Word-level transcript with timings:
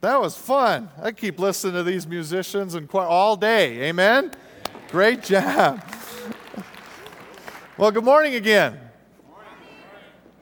That 0.00 0.20
was 0.20 0.36
fun. 0.36 0.90
I 1.02 1.10
keep 1.10 1.40
listening 1.40 1.74
to 1.74 1.82
these 1.82 2.06
musicians 2.06 2.74
and 2.74 2.88
all 2.94 3.36
day. 3.36 3.88
Amen? 3.88 4.32
Great 4.90 5.24
job. 5.24 5.82
Well, 7.76 7.90
good 7.90 8.04
morning 8.04 8.34
again. 8.34 8.78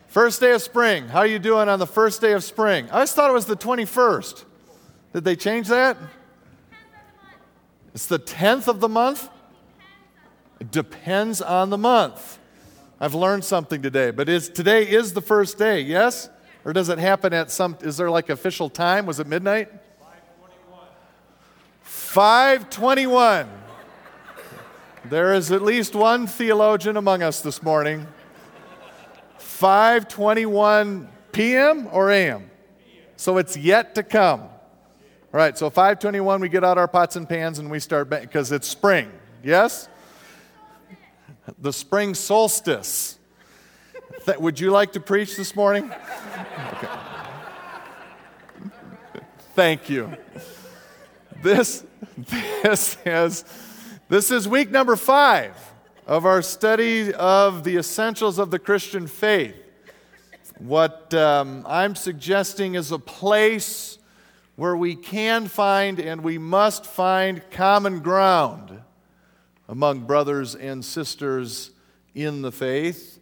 First 0.08 0.40
day 0.40 0.53
of 0.53 0.62
spring. 0.62 1.08
How 1.08 1.21
are 1.21 1.27
you 1.27 1.38
doing 1.38 1.69
on 1.69 1.79
the 1.79 1.87
first 1.87 2.21
day 2.21 2.32
of 2.32 2.45
spring? 2.45 2.88
I 2.90 3.04
thought 3.06 3.30
it 3.30 3.32
was 3.32 3.46
the 3.46 3.56
21st. 3.56 4.45
Did 5.14 5.24
they 5.24 5.37
change 5.37 5.69
that? 5.69 5.97
It's 7.95 8.07
the 8.07 8.19
10th 8.19 8.69
of 8.69 8.81
the 8.81 8.88
month? 8.88 9.29
It 10.61 10.71
depends 10.71 11.41
on 11.41 11.71
the 11.71 11.79
month. 11.79 12.38
I've 13.01 13.15
learned 13.15 13.45
something 13.45 13.81
today, 13.83 14.11
but 14.11 14.29
is, 14.29 14.49
today 14.49 14.87
is 14.88 15.13
the 15.13 15.21
first 15.21 15.59
day, 15.59 15.81
yes? 15.81 16.29
Or 16.66 16.73
does 16.73 16.88
it 16.88 16.98
happen 16.98 17.33
at 17.33 17.52
some, 17.52 17.78
is 17.82 17.96
there 17.96 18.10
like 18.10 18.28
official 18.28 18.69
time? 18.69 19.06
Was 19.06 19.20
it 19.20 19.28
midnight? 19.28 19.70
521. 21.82 23.48
There 25.05 25.32
is 25.32 25.52
at 25.52 25.62
least 25.62 25.94
one 25.94 26.27
theologian 26.27 26.96
among 26.96 27.22
us 27.22 27.41
this 27.41 27.62
morning. 27.62 28.05
521 29.38 31.08
p.m. 31.30 31.88
or 31.92 32.10
a.m.? 32.10 32.50
So 33.16 33.38
it's 33.38 33.56
yet 33.56 33.94
to 33.94 34.02
come. 34.02 34.41
All 34.41 34.50
right, 35.30 35.56
so 35.56 35.70
521, 35.70 36.41
we 36.41 36.48
get 36.48 36.64
out 36.64 36.78
our 36.78 36.88
pots 36.88 37.14
and 37.14 37.28
pans 37.28 37.60
and 37.60 37.70
we 37.70 37.78
start, 37.78 38.10
because 38.10 38.50
it's 38.50 38.66
spring. 38.66 39.12
Yes? 39.44 39.88
the 41.60 41.72
spring 41.72 42.14
solstice. 42.14 43.20
Would 44.26 44.58
you 44.58 44.72
like 44.72 44.92
to 44.92 45.00
preach 45.00 45.36
this 45.36 45.54
morning? 45.54 45.84
Okay. 45.84 46.88
Thank 49.54 49.88
you. 49.88 50.16
This, 51.42 51.84
this, 52.62 52.98
is, 53.06 53.44
this 54.08 54.30
is 54.33 54.48
week 54.48 54.70
number 54.70 54.96
five 54.96 55.56
of 56.06 56.27
our 56.27 56.42
study 56.42 57.14
of 57.14 57.62
the 57.62 57.77
essentials 57.77 58.38
of 58.38 58.50
the 58.50 58.58
Christian 58.58 59.06
faith. 59.06 59.55
What 60.58 61.14
um, 61.14 61.64
I'm 61.68 61.94
suggesting 61.94 62.74
is 62.74 62.90
a 62.90 62.98
place 62.98 63.98
where 64.56 64.77
we 64.77 64.96
can 64.96 65.46
find 65.46 66.00
and 66.00 66.22
we 66.22 66.36
must 66.36 66.84
find 66.84 67.48
common 67.50 68.00
ground 68.00 68.83
among 69.68 70.00
brothers 70.00 70.55
and 70.56 70.84
sisters 70.84 71.70
in 72.14 72.42
the 72.42 72.50
faith. 72.50 73.16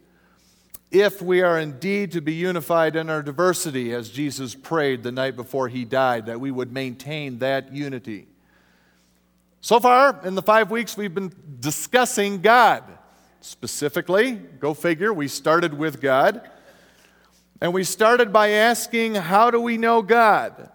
If 0.91 1.21
we 1.21 1.41
are 1.41 1.59
indeed 1.59 2.11
to 2.13 2.21
be 2.21 2.33
unified 2.33 2.95
in 2.95 3.09
our 3.09 3.21
diversity, 3.21 3.93
as 3.93 4.09
Jesus 4.09 4.55
prayed 4.55 5.03
the 5.03 5.11
night 5.11 5.35
before 5.35 5.67
he 5.67 5.83
died, 5.83 6.27
that 6.27 6.39
we 6.39 6.51
would 6.51 6.71
maintain 6.71 7.39
that 7.39 7.73
unity. 7.73 8.27
So 9.61 9.79
far, 9.79 10.21
in 10.23 10.35
the 10.35 10.41
five 10.43 10.69
weeks, 10.69 10.95
we've 10.95 11.13
been 11.13 11.33
discussing 11.59 12.41
God. 12.41 12.83
Specifically, 13.41 14.33
go 14.33 14.73
figure, 14.73 15.11
we 15.11 15.27
started 15.27 15.73
with 15.73 16.01
God. 16.01 16.49
And 17.61 17.73
we 17.73 17.83
started 17.83 18.31
by 18.31 18.49
asking, 18.49 19.15
How 19.15 19.49
do 19.49 19.59
we 19.59 19.77
know 19.77 20.01
God? 20.01 20.69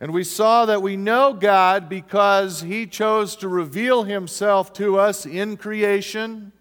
And 0.00 0.12
we 0.12 0.24
saw 0.24 0.66
that 0.66 0.82
we 0.82 0.96
know 0.96 1.32
God 1.32 1.88
because 1.88 2.62
He 2.62 2.86
chose 2.86 3.36
to 3.36 3.48
reveal 3.48 4.04
Himself 4.04 4.72
to 4.74 4.98
us 4.98 5.26
in 5.26 5.56
creation 5.56 6.52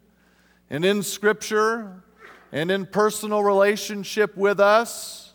and 0.69 0.83
in 0.83 1.03
Scripture 1.03 2.01
and 2.51 2.71
in 2.71 2.85
personal 2.85 3.43
relationship 3.43 4.35
with 4.35 4.59
us. 4.59 5.33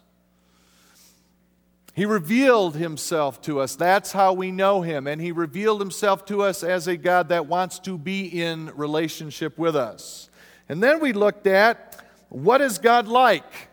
He 1.95 2.07
revealed 2.07 2.77
Himself 2.77 3.43
to 3.43 3.61
us. 3.61 3.77
That's 3.77 4.13
how 4.13 4.33
we 4.33 4.51
know 4.51 4.81
Him. 4.81 5.07
And 5.07 5.21
He 5.21 5.31
revealed 5.31 5.81
Himself 5.81 6.25
to 6.27 6.43
us 6.43 6.63
as 6.63 6.87
a 6.87 6.97
God 6.97 7.29
that 7.29 7.47
wants 7.47 7.79
to 7.81 7.99
be 7.99 8.27
in 8.43 8.71
relationship 8.75 9.59
with 9.59 9.77
us. 9.77 10.31
And 10.69 10.83
then 10.83 11.01
we 11.01 11.13
looked 11.13 11.47
at 11.47 12.03
what 12.31 12.63
is 12.63 12.79
God 12.79 13.09
like? 13.09 13.69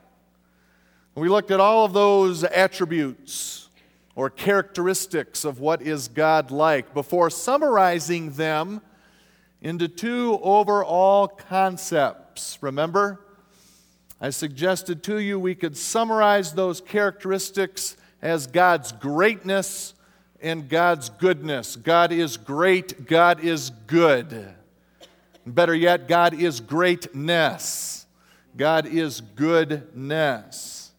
We 1.16 1.30
looked 1.30 1.52
at 1.52 1.62
all 1.62 1.86
of 1.86 1.94
those 1.94 2.44
attributes 2.44 3.70
or 4.16 4.30
characteristics 4.30 5.46
of 5.46 5.62
what 5.62 5.82
is 5.82 6.10
God 6.10 6.52
like 6.52 6.94
before 6.94 7.30
summarizing 7.30 8.32
them 8.32 8.82
into 9.62 9.88
two 9.88 10.40
overall 10.42 11.28
concepts. 11.28 12.58
Remember? 12.62 13.20
I 14.22 14.30
suggested 14.32 15.04
to 15.04 15.20
you 15.20 15.40
we 15.40 15.56
could 15.56 15.78
summarize 15.78 16.54
those 16.54 16.82
characteristics 16.82 17.96
as 18.22 18.48
God's 18.48 18.92
greatness 18.92 19.94
and 20.42 20.70
God's 20.70 21.10
goodness. 21.10 21.76
God 21.76 22.12
is 22.12 22.38
great, 22.38 23.06
God 23.06 23.44
is 23.44 23.70
good. 23.88 24.54
Better 25.46 25.76
yet, 25.76 26.08
God 26.08 26.34
is 26.34 26.60
greatness. 26.60 28.06
God 28.56 28.86
is 28.86 29.22
goodness. 29.22 30.92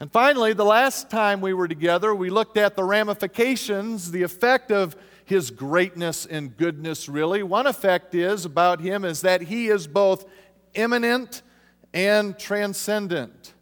And 0.00 0.10
finally, 0.10 0.52
the 0.52 0.64
last 0.64 1.10
time 1.10 1.40
we 1.40 1.52
were 1.52 1.68
together, 1.68 2.14
we 2.14 2.30
looked 2.30 2.56
at 2.56 2.76
the 2.76 2.82
ramifications, 2.82 4.10
the 4.10 4.22
effect 4.22 4.72
of 4.72 4.96
his 5.32 5.50
greatness 5.50 6.26
and 6.26 6.56
goodness, 6.56 7.08
really. 7.08 7.42
One 7.42 7.66
effect 7.66 8.14
is 8.14 8.44
about 8.44 8.80
him 8.80 9.04
is 9.04 9.22
that 9.22 9.40
he 9.42 9.68
is 9.68 9.86
both 9.86 10.26
immanent 10.74 11.40
and 11.94 12.38
transcendent. 12.38 13.54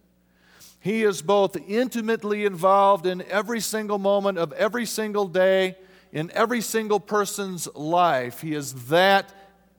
He 0.80 1.04
is 1.04 1.22
both 1.22 1.56
intimately 1.68 2.44
involved 2.44 3.06
in 3.06 3.22
every 3.22 3.60
single 3.60 3.98
moment 3.98 4.36
of 4.36 4.52
every 4.54 4.84
single 4.84 5.28
day, 5.28 5.76
in 6.12 6.30
every 6.32 6.60
single 6.60 6.98
person's 6.98 7.72
life. 7.74 8.40
He 8.40 8.54
is 8.54 8.88
that 8.88 9.32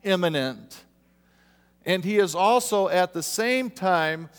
immanent. 0.03 0.85
And 1.85 2.05
he 2.05 2.19
is 2.19 2.35
also 2.35 2.87
at 2.87 3.13
the 3.13 3.23
same 3.23 3.69
time 3.69 4.29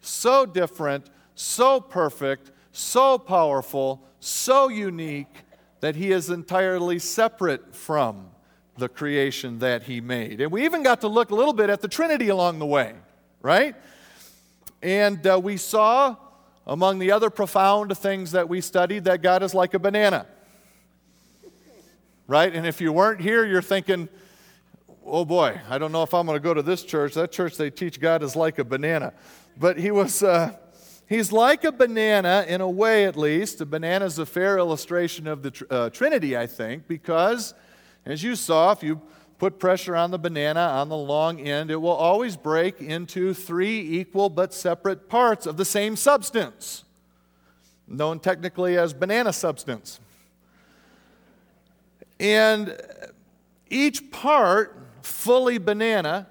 so 0.00 0.46
different 0.46 1.10
so 1.34 1.80
perfect, 1.80 2.50
so 2.72 3.18
powerful, 3.18 4.02
so 4.20 4.68
unique 4.68 5.42
that 5.82 5.96
he 5.96 6.12
is 6.12 6.30
entirely 6.30 6.96
separate 7.00 7.74
from 7.74 8.30
the 8.78 8.88
creation 8.88 9.58
that 9.58 9.82
he 9.82 10.00
made. 10.00 10.40
And 10.40 10.52
we 10.52 10.64
even 10.64 10.84
got 10.84 11.00
to 11.00 11.08
look 11.08 11.32
a 11.32 11.34
little 11.34 11.52
bit 11.52 11.70
at 11.70 11.80
the 11.80 11.88
Trinity 11.88 12.28
along 12.28 12.60
the 12.60 12.66
way, 12.66 12.94
right? 13.42 13.74
And 14.80 15.26
uh, 15.26 15.40
we 15.42 15.56
saw, 15.56 16.14
among 16.68 17.00
the 17.00 17.10
other 17.10 17.30
profound 17.30 17.98
things 17.98 18.30
that 18.30 18.48
we 18.48 18.60
studied, 18.60 19.04
that 19.04 19.22
God 19.22 19.42
is 19.42 19.54
like 19.54 19.74
a 19.74 19.80
banana. 19.80 20.24
Right? 22.28 22.54
And 22.54 22.64
if 22.64 22.80
you 22.80 22.92
weren't 22.92 23.20
here, 23.20 23.44
you're 23.44 23.60
thinking, 23.60 24.08
oh 25.04 25.24
boy, 25.24 25.60
I 25.68 25.78
don't 25.78 25.90
know 25.90 26.04
if 26.04 26.14
I'm 26.14 26.26
going 26.26 26.36
to 26.36 26.42
go 26.42 26.54
to 26.54 26.62
this 26.62 26.84
church. 26.84 27.14
That 27.14 27.32
church, 27.32 27.56
they 27.56 27.70
teach 27.70 27.98
God 27.98 28.22
is 28.22 28.36
like 28.36 28.60
a 28.60 28.64
banana. 28.64 29.14
But 29.58 29.78
he 29.78 29.90
was, 29.90 30.22
uh, 30.22 30.54
He's 31.08 31.30
like 31.32 31.64
a 31.64 31.72
banana, 31.72 32.44
in 32.48 32.60
a 32.60 32.70
way 32.70 33.04
at 33.04 33.16
least. 33.16 33.60
A 33.60 33.66
banana 33.66 34.06
is 34.06 34.18
a 34.18 34.26
fair 34.26 34.58
illustration 34.58 35.26
of 35.26 35.42
the 35.42 35.50
tr- 35.50 35.64
uh, 35.70 35.90
Trinity, 35.90 36.36
I 36.36 36.46
think, 36.46 36.88
because 36.88 37.54
as 38.06 38.22
you 38.22 38.34
saw, 38.34 38.72
if 38.72 38.82
you 38.82 39.00
put 39.38 39.58
pressure 39.58 39.96
on 39.96 40.10
the 40.10 40.18
banana 40.18 40.60
on 40.60 40.88
the 40.88 40.96
long 40.96 41.40
end, 41.40 41.70
it 41.70 41.76
will 41.76 41.90
always 41.90 42.36
break 42.36 42.80
into 42.80 43.34
three 43.34 43.80
equal 43.98 44.30
but 44.30 44.54
separate 44.54 45.08
parts 45.08 45.46
of 45.46 45.56
the 45.56 45.64
same 45.64 45.96
substance, 45.96 46.84
known 47.88 48.20
technically 48.20 48.78
as 48.78 48.94
banana 48.94 49.32
substance. 49.32 50.00
And 52.20 52.80
each 53.68 54.12
part, 54.12 54.78
fully 55.02 55.58
banana, 55.58 56.28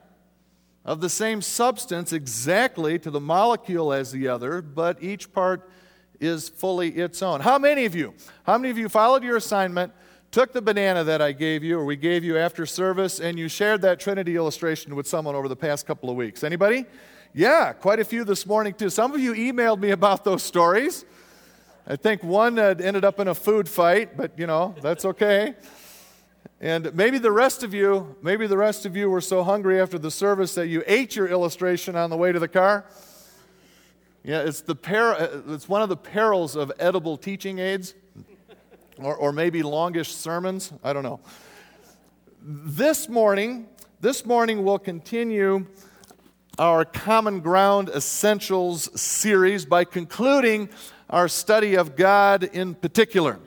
of 0.83 1.01
the 1.01 1.09
same 1.09 1.41
substance 1.41 2.11
exactly 2.11 2.97
to 2.99 3.11
the 3.11 3.19
molecule 3.19 3.93
as 3.93 4.11
the 4.11 4.27
other, 4.27 4.61
but 4.61 5.01
each 5.03 5.31
part 5.31 5.69
is 6.19 6.49
fully 6.49 6.89
its 6.89 7.21
own. 7.21 7.41
How 7.41 7.57
many 7.57 7.85
of 7.85 7.95
you, 7.95 8.13
how 8.43 8.57
many 8.57 8.69
of 8.69 8.77
you 8.77 8.89
followed 8.89 9.23
your 9.23 9.37
assignment, 9.37 9.91
took 10.31 10.53
the 10.53 10.61
banana 10.61 11.03
that 11.03 11.21
I 11.21 11.33
gave 11.33 11.63
you 11.63 11.77
or 11.77 11.85
we 11.85 11.95
gave 11.95 12.23
you 12.23 12.37
after 12.37 12.65
service 12.65 13.19
and 13.19 13.37
you 13.37 13.47
shared 13.47 13.81
that 13.81 13.99
Trinity 13.99 14.35
illustration 14.35 14.95
with 14.95 15.07
someone 15.07 15.35
over 15.35 15.47
the 15.47 15.55
past 15.55 15.85
couple 15.85 16.09
of 16.09 16.15
weeks? 16.15 16.43
Anybody? 16.43 16.85
Yeah, 17.33 17.73
quite 17.73 17.99
a 17.99 18.05
few 18.05 18.23
this 18.23 18.45
morning 18.45 18.73
too. 18.73 18.89
Some 18.89 19.13
of 19.13 19.19
you 19.19 19.33
emailed 19.33 19.79
me 19.79 19.91
about 19.91 20.23
those 20.23 20.43
stories. 20.43 21.05
I 21.87 21.95
think 21.95 22.23
one 22.23 22.59
ended 22.59 23.03
up 23.03 23.19
in 23.19 23.27
a 23.27 23.35
food 23.35 23.67
fight, 23.67 24.15
but 24.15 24.37
you 24.37 24.47
know, 24.47 24.75
that's 24.81 25.05
okay. 25.05 25.55
And 26.63 26.93
maybe 26.93 27.17
the 27.17 27.31
rest 27.31 27.63
of 27.63 27.73
you, 27.73 28.15
maybe 28.21 28.45
the 28.45 28.55
rest 28.55 28.85
of 28.85 28.95
you 28.95 29.09
were 29.09 29.19
so 29.19 29.43
hungry 29.43 29.81
after 29.81 29.97
the 29.97 30.11
service 30.11 30.53
that 30.53 30.67
you 30.67 30.83
ate 30.85 31.15
your 31.15 31.27
illustration 31.27 31.95
on 31.95 32.11
the 32.11 32.17
way 32.17 32.31
to 32.31 32.37
the 32.37 32.47
car. 32.47 32.85
Yeah, 34.23 34.41
it's, 34.41 34.61
the 34.61 34.75
per- 34.75 35.15
uh, 35.15 35.53
it's 35.55 35.67
one 35.67 35.81
of 35.81 35.89
the 35.89 35.97
perils 35.97 36.55
of 36.55 36.71
edible 36.77 37.17
teaching 37.17 37.57
aids, 37.57 37.95
or, 38.99 39.15
or 39.15 39.31
maybe 39.31 39.63
longish 39.63 40.13
sermons. 40.13 40.71
I 40.83 40.93
don't 40.93 41.01
know. 41.01 41.19
This 42.43 43.09
morning, 43.09 43.67
this 43.99 44.23
morning 44.23 44.63
we'll 44.63 44.77
continue 44.77 45.65
our 46.59 46.85
Common 46.85 47.39
Ground 47.39 47.89
Essentials 47.89 49.01
series 49.01 49.65
by 49.65 49.83
concluding 49.83 50.69
our 51.09 51.27
study 51.27 51.73
of 51.73 51.95
God 51.95 52.43
in 52.43 52.75
particular. 52.75 53.39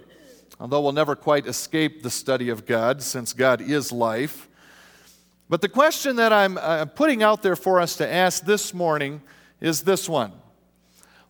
Although 0.61 0.83
we'll 0.83 0.93
never 0.93 1.17
quite 1.17 1.47
escape 1.47 2.03
the 2.03 2.11
study 2.11 2.49
of 2.49 2.65
God, 2.65 3.03
since 3.03 3.33
God 3.33 3.61
is 3.61 3.91
life. 3.91 4.49
But 5.49 5.61
the 5.61 5.69
question 5.69 6.17
that 6.17 6.33
I'm 6.33 6.57
uh, 6.59 6.87
putting 6.87 7.23
out 7.23 7.43
there 7.43 7.57
for 7.57 7.81
us 7.81 7.97
to 7.97 8.09
ask 8.09 8.45
this 8.45 8.73
morning 8.73 9.23
is 9.61 9.83
this 9.83 10.09
one 10.09 10.33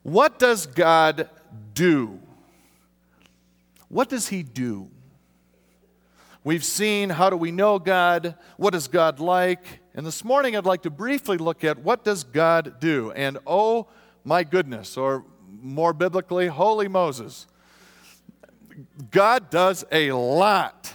What 0.03 0.39
does 0.39 0.67
God 0.67 1.29
do? 1.73 2.21
What 3.89 4.09
does 4.09 4.29
He 4.29 4.43
do? 4.43 4.91
We've 6.43 6.65
seen 6.65 7.09
how 7.09 7.31
do 7.31 7.37
we 7.37 7.51
know 7.51 7.79
God? 7.79 8.37
What 8.59 8.75
is 8.75 8.87
God 8.87 9.19
like? 9.19 9.81
And 9.95 10.07
this 10.07 10.23
morning 10.23 10.57
I'd 10.57 10.67
like 10.67 10.83
to 10.83 10.91
briefly 10.91 11.39
look 11.39 11.65
at 11.65 11.79
what 11.79 12.05
does 12.05 12.23
God 12.23 12.81
do? 12.81 13.13
And 13.13 13.39
oh 13.47 13.89
my 14.25 14.45
goodness, 14.45 14.99
or 14.99 15.25
more 15.63 15.95
biblically, 15.95 16.49
holy 16.49 16.87
Moses. 16.87 17.47
God 19.11 19.51
does 19.51 19.85
a 19.93 20.13
lot. 20.13 20.95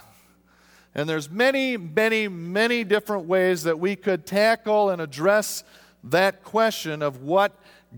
And 0.94 1.08
there's 1.08 1.30
many, 1.30 1.76
many, 1.76 2.28
many 2.28 2.84
different 2.84 3.26
ways 3.26 3.62
that 3.62 3.78
we 3.78 3.96
could 3.96 4.26
tackle 4.26 4.90
and 4.90 5.00
address 5.00 5.62
that 6.04 6.42
question 6.42 7.02
of 7.02 7.22
what 7.22 7.52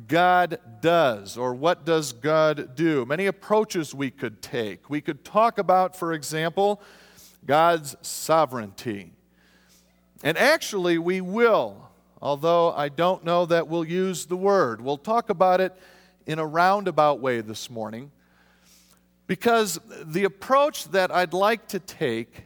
God 0.08 0.58
does 0.80 1.36
or 1.36 1.54
what 1.54 1.84
does 1.84 2.12
God 2.12 2.74
do. 2.74 3.06
Many 3.06 3.26
approaches 3.26 3.94
we 3.94 4.10
could 4.10 4.42
take. 4.42 4.90
We 4.90 5.00
could 5.00 5.24
talk 5.24 5.58
about, 5.58 5.96
for 5.96 6.12
example, 6.12 6.82
God's 7.46 7.96
sovereignty. 8.02 9.12
And 10.22 10.38
actually, 10.38 10.98
we 10.98 11.20
will, 11.20 11.88
although 12.20 12.72
I 12.72 12.88
don't 12.88 13.24
know 13.24 13.46
that 13.46 13.68
we'll 13.68 13.84
use 13.84 14.26
the 14.26 14.36
word. 14.36 14.80
We'll 14.80 14.98
talk 14.98 15.30
about 15.30 15.60
it 15.60 15.74
in 16.26 16.38
a 16.38 16.46
roundabout 16.46 17.20
way 17.20 17.40
this 17.40 17.68
morning 17.68 18.12
because 19.32 19.80
the 20.04 20.24
approach 20.24 20.90
that 20.90 21.10
I'd 21.10 21.32
like 21.32 21.68
to 21.68 21.78
take 21.78 22.44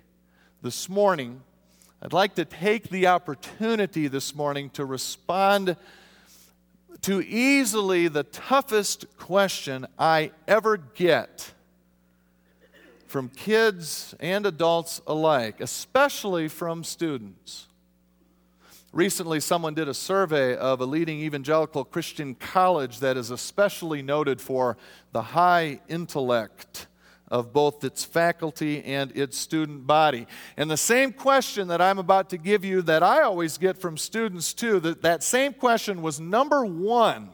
this 0.62 0.88
morning, 0.88 1.42
I'd 2.00 2.12
like 2.12 2.36
to 2.36 2.44
take 2.44 2.90
the 2.90 3.08
opportunity 3.08 4.06
this 4.06 4.36
morning 4.36 4.70
to 4.70 4.84
respond 4.84 5.76
to 7.02 7.20
easily 7.22 8.06
the 8.06 8.22
toughest 8.22 9.04
question 9.18 9.88
I 9.98 10.30
ever 10.46 10.76
get 10.76 11.52
from 13.08 13.30
kids 13.30 14.14
and 14.20 14.46
adults 14.46 15.00
alike, 15.08 15.60
especially 15.60 16.46
from 16.46 16.84
students. 16.84 17.65
Recently, 18.96 19.40
someone 19.40 19.74
did 19.74 19.88
a 19.88 19.92
survey 19.92 20.56
of 20.56 20.80
a 20.80 20.86
leading 20.86 21.20
evangelical 21.20 21.84
Christian 21.84 22.34
college 22.34 23.00
that 23.00 23.18
is 23.18 23.30
especially 23.30 24.00
noted 24.00 24.40
for 24.40 24.78
the 25.12 25.20
high 25.20 25.80
intellect 25.86 26.86
of 27.28 27.52
both 27.52 27.84
its 27.84 28.06
faculty 28.06 28.82
and 28.82 29.14
its 29.14 29.36
student 29.36 29.86
body. 29.86 30.26
And 30.56 30.70
the 30.70 30.78
same 30.78 31.12
question 31.12 31.68
that 31.68 31.82
I'm 31.82 31.98
about 31.98 32.30
to 32.30 32.38
give 32.38 32.64
you 32.64 32.80
that 32.82 33.02
I 33.02 33.20
always 33.20 33.58
get 33.58 33.76
from 33.76 33.98
students 33.98 34.54
too, 34.54 34.80
that, 34.80 35.02
that 35.02 35.22
same 35.22 35.52
question 35.52 36.00
was 36.00 36.18
number 36.18 36.64
one 36.64 37.28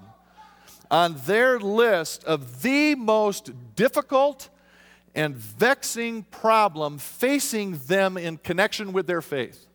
on 0.90 1.14
their 1.26 1.60
list 1.60 2.24
of 2.24 2.62
the 2.62 2.96
most 2.96 3.52
difficult 3.76 4.48
and 5.14 5.36
vexing 5.36 6.24
problem 6.24 6.98
facing 6.98 7.78
them 7.86 8.16
in 8.16 8.38
connection 8.38 8.92
with 8.92 9.06
their 9.06 9.22
faith. 9.22 9.68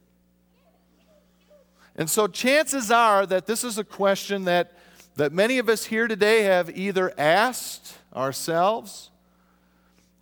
And 1.98 2.10
so, 2.10 2.28
chances 2.28 2.92
are 2.92 3.26
that 3.26 3.48
this 3.48 3.64
is 3.64 3.80
a 3.80 3.84
question 3.84 4.46
that, 4.46 4.74
that 5.16 5.34
many 5.34 5.58
of 5.58 5.68
us 5.68 5.86
here 5.86 6.08
today 6.08 6.44
have 6.44 6.70
either 6.78 7.12
asked 7.18 7.98
ourselves, 8.16 9.10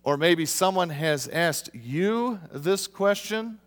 or 0.02 0.16
maybe 0.16 0.46
someone 0.46 0.88
has 0.88 1.28
asked 1.28 1.68
you 1.74 2.40
this 2.50 2.86
question. 2.86 3.58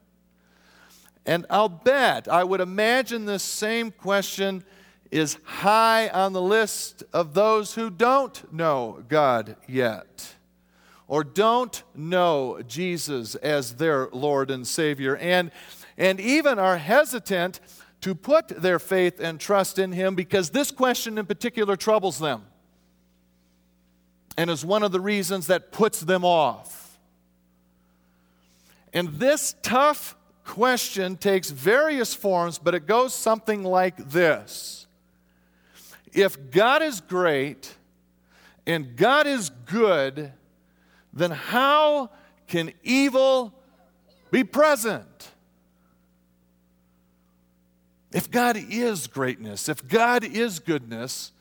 And 1.25 1.45
I'll 1.51 1.69
bet, 1.69 2.27
I 2.27 2.43
would 2.43 2.61
imagine 2.61 3.25
this 3.25 3.43
same 3.43 3.91
question 3.91 4.63
is 5.11 5.37
high 5.43 6.07
on 6.09 6.33
the 6.33 6.41
list 6.41 7.03
of 7.13 7.35
those 7.35 7.75
who 7.75 7.91
don't 7.91 8.51
know 8.51 9.03
God 9.07 9.55
yet 9.67 10.33
or 11.07 11.23
don't 11.23 11.83
know 11.95 12.61
Jesus 12.67 13.35
as 13.35 13.75
their 13.75 14.07
Lord 14.11 14.51
and 14.51 14.67
Savior 14.67 15.17
and, 15.17 15.51
and 15.97 16.19
even 16.19 16.59
are 16.59 16.77
hesitant 16.77 17.59
to 18.01 18.15
put 18.15 18.47
their 18.47 18.79
faith 18.79 19.19
and 19.19 19.39
trust 19.39 19.77
in 19.77 19.91
Him 19.91 20.15
because 20.15 20.51
this 20.51 20.71
question 20.71 21.17
in 21.17 21.25
particular 21.25 21.75
troubles 21.75 22.19
them 22.19 22.43
and 24.37 24.49
is 24.49 24.63
one 24.63 24.83
of 24.83 24.91
the 24.91 25.01
reasons 25.01 25.47
that 25.47 25.71
puts 25.71 25.99
them 25.99 26.23
off. 26.23 26.97
And 28.93 29.09
this 29.19 29.55
tough 29.61 30.15
question 30.45 31.17
takes 31.17 31.49
various 31.49 32.13
forms, 32.13 32.57
but 32.57 32.73
it 32.73 32.87
goes 32.87 33.13
something 33.13 33.63
like 33.63 33.97
this 34.09 34.87
If 36.13 36.51
God 36.51 36.81
is 36.81 37.01
great 37.01 37.75
and 38.65 38.95
God 38.95 39.27
is 39.27 39.49
good, 39.65 40.31
then 41.11 41.31
how 41.31 42.09
can 42.47 42.71
evil 42.83 43.53
be 44.31 44.43
present? 44.43 45.31
If 48.11 48.31
God 48.31 48.57
is 48.57 49.07
greatness, 49.07 49.69
if 49.69 49.87
God 49.87 50.23
is 50.23 50.59
goodness, 50.59 51.31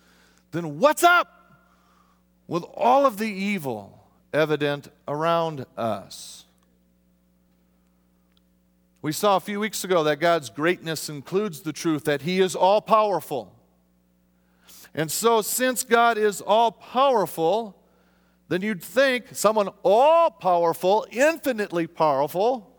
then 0.52 0.78
what's 0.78 1.02
up 1.02 1.56
with 2.46 2.64
all 2.74 3.06
of 3.06 3.18
the 3.18 3.28
evil 3.28 4.06
evident 4.32 4.88
around 5.06 5.64
us? 5.76 6.44
We 9.00 9.12
saw 9.12 9.36
a 9.36 9.40
few 9.40 9.60
weeks 9.60 9.84
ago 9.84 10.02
that 10.04 10.16
God's 10.16 10.50
greatness 10.50 11.08
includes 11.08 11.60
the 11.60 11.72
truth 11.72 12.04
that 12.04 12.22
He 12.22 12.40
is 12.40 12.54
all 12.54 12.80
powerful. 12.80 13.54
And 14.94 15.10
so, 15.10 15.40
since 15.40 15.84
God 15.84 16.18
is 16.18 16.40
all 16.40 16.72
powerful, 16.72 17.76
then 18.48 18.62
you'd 18.62 18.82
think 18.82 19.26
someone 19.32 19.68
all 19.82 20.30
powerful, 20.30 21.06
infinitely 21.10 21.86
powerful, 21.86 22.77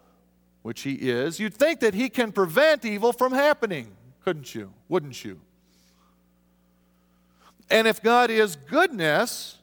which 0.61 0.81
he 0.81 0.93
is, 0.93 1.39
you'd 1.39 1.53
think 1.53 1.79
that 1.79 1.93
he 1.93 2.09
can 2.09 2.31
prevent 2.31 2.85
evil 2.85 3.13
from 3.13 3.31
happening, 3.31 3.95
couldn't 4.23 4.53
you? 4.53 4.73
Wouldn't 4.87 5.23
you? 5.23 5.39
And 7.69 7.87
if 7.87 8.01
God 8.01 8.29
is 8.31 8.55
goodness, 8.55 9.57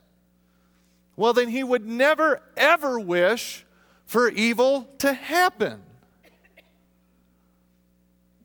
well, 1.16 1.32
then 1.32 1.48
he 1.48 1.64
would 1.64 1.86
never, 1.86 2.42
ever 2.56 3.00
wish 3.00 3.64
for 4.04 4.28
evil 4.28 4.88
to 4.98 5.12
happen. 5.12 5.82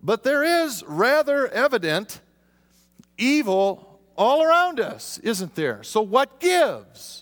But 0.04 0.24
there 0.24 0.44
is 0.44 0.84
rather 0.88 1.48
evident 1.48 2.22
evil 3.18 4.00
all 4.18 4.44
around 4.44 4.80
us, 4.80 5.20
isn't 5.20 5.56
there? 5.56 5.84
So, 5.84 6.02
what 6.02 6.40
gives? 6.40 7.21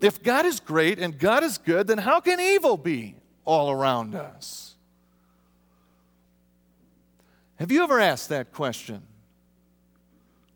If 0.00 0.22
God 0.22 0.46
is 0.46 0.60
great 0.60 0.98
and 0.98 1.18
God 1.18 1.42
is 1.42 1.58
good, 1.58 1.86
then 1.88 1.98
how 1.98 2.20
can 2.20 2.38
evil 2.40 2.76
be 2.76 3.16
all 3.44 3.70
around 3.70 4.14
us? 4.14 4.74
Have 7.56 7.72
you 7.72 7.82
ever 7.82 7.98
asked 7.98 8.28
that 8.28 8.52
question 8.52 9.02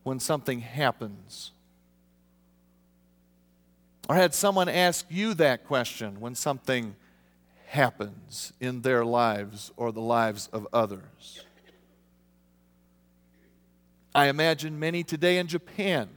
when 0.05 0.21
something 0.21 0.61
happens? 0.61 1.51
Or 4.09 4.15
had 4.15 4.35
someone 4.35 4.69
ask 4.69 5.07
you 5.09 5.35
that 5.35 5.67
question 5.67 6.21
when 6.21 6.35
something 6.35 6.95
happens 7.67 8.53
in 8.61 8.83
their 8.83 9.05
lives 9.05 9.73
or 9.77 9.91
the 9.91 10.01
lives 10.01 10.49
of 10.53 10.69
others? 10.73 11.45
I 14.15 14.29
imagine 14.29 14.79
many 14.79 15.03
today 15.03 15.39
in 15.39 15.49
Japan 15.49 16.09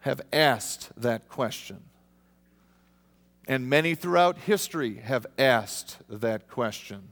have 0.00 0.20
asked 0.32 0.90
that 0.96 1.28
question. 1.28 1.82
And 3.48 3.68
many 3.68 3.94
throughout 3.94 4.38
history 4.38 4.96
have 4.96 5.26
asked 5.36 5.98
that 6.08 6.48
question. 6.48 7.02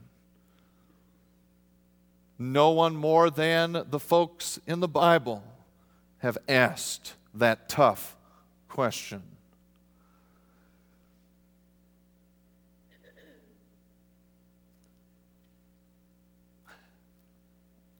No 2.39 2.71
one 2.71 2.95
more 2.95 3.29
than 3.29 3.83
the 3.89 3.99
folks 3.99 4.59
in 4.65 4.79
the 4.79 4.87
Bible 4.87 5.43
have 6.19 6.37
asked 6.47 7.13
that 7.33 7.69
tough 7.69 8.15
question. 8.67 9.21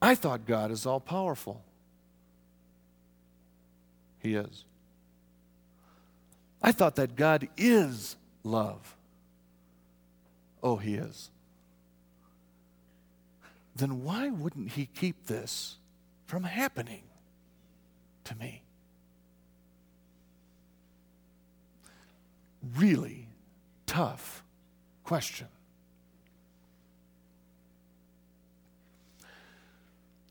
I 0.00 0.16
thought 0.16 0.46
God 0.46 0.72
is 0.72 0.84
all 0.84 0.98
powerful. 0.98 1.62
He 4.18 4.34
is. 4.34 4.64
I 6.60 6.72
thought 6.72 6.96
that 6.96 7.14
God 7.14 7.48
is 7.56 8.16
love? 8.44 8.96
Oh, 10.62 10.76
he 10.76 10.94
is. 10.94 11.30
Then 13.74 14.04
why 14.04 14.28
wouldn't 14.28 14.72
he 14.72 14.86
keep 14.86 15.26
this 15.26 15.76
from 16.26 16.44
happening 16.44 17.02
to 18.24 18.36
me? 18.36 18.62
Really 22.76 23.28
tough 23.86 24.42
question. 25.04 25.48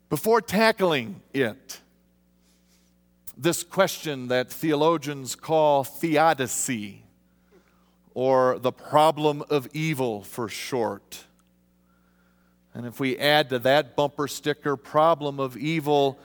Before 0.09 0.41
tackling 0.41 1.21
it, 1.33 1.79
this 3.37 3.63
question 3.63 4.27
that 4.27 4.51
theologians 4.51 5.35
call 5.35 5.83
theodicy, 5.83 7.03
or 8.13 8.59
the 8.59 8.71
problem 8.71 9.43
of 9.49 9.67
evil 9.73 10.21
for 10.21 10.49
short. 10.49 11.25
And 12.73 12.85
if 12.85 12.99
we 12.99 13.17
add 13.17 13.49
to 13.49 13.59
that 13.59 13.95
bumper 13.95 14.27
sticker, 14.27 14.75
problem 14.75 15.39
of 15.39 15.57
evil, 15.57 16.19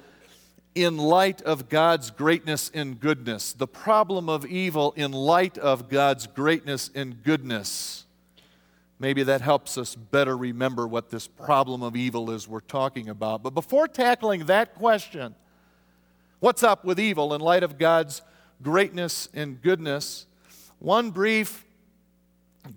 in 0.74 0.98
light 0.98 1.40
of 1.42 1.68
God's 1.68 2.10
greatness 2.10 2.70
and 2.72 3.00
goodness, 3.00 3.52
the 3.52 3.66
problem 3.66 4.28
of 4.28 4.44
evil 4.44 4.92
in 4.96 5.10
light 5.10 5.58
of 5.58 5.88
God's 5.88 6.26
greatness 6.26 6.90
and 6.94 7.22
goodness. 7.22 8.04
Maybe 8.98 9.22
that 9.24 9.40
helps 9.40 9.76
us 9.76 9.94
better 9.94 10.36
remember 10.36 10.86
what 10.86 11.10
this 11.10 11.26
problem 11.26 11.82
of 11.82 11.96
evil 11.96 12.30
is 12.30 12.46
we're 12.46 12.60
talking 12.60 13.08
about. 13.08 13.42
But 13.42 13.54
before 13.54 13.88
tackling 13.88 14.46
that 14.46 14.74
question, 14.74 15.34
what's 16.40 16.62
up 16.62 16.84
with 16.84 17.00
evil 17.00 17.34
in 17.34 17.40
light 17.40 17.62
of 17.62 17.78
God's 17.78 18.22
greatness 18.62 19.28
and 19.34 19.60
goodness, 19.60 20.26
one 20.78 21.10
brief 21.10 21.65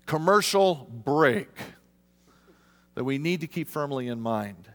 commercial 0.06 0.88
break 1.06 1.50
that 2.96 3.04
we 3.04 3.18
need 3.18 3.42
to 3.42 3.48
keep 3.48 3.68
firmly 3.68 4.08
in 4.08 4.20
mind. 4.20 4.70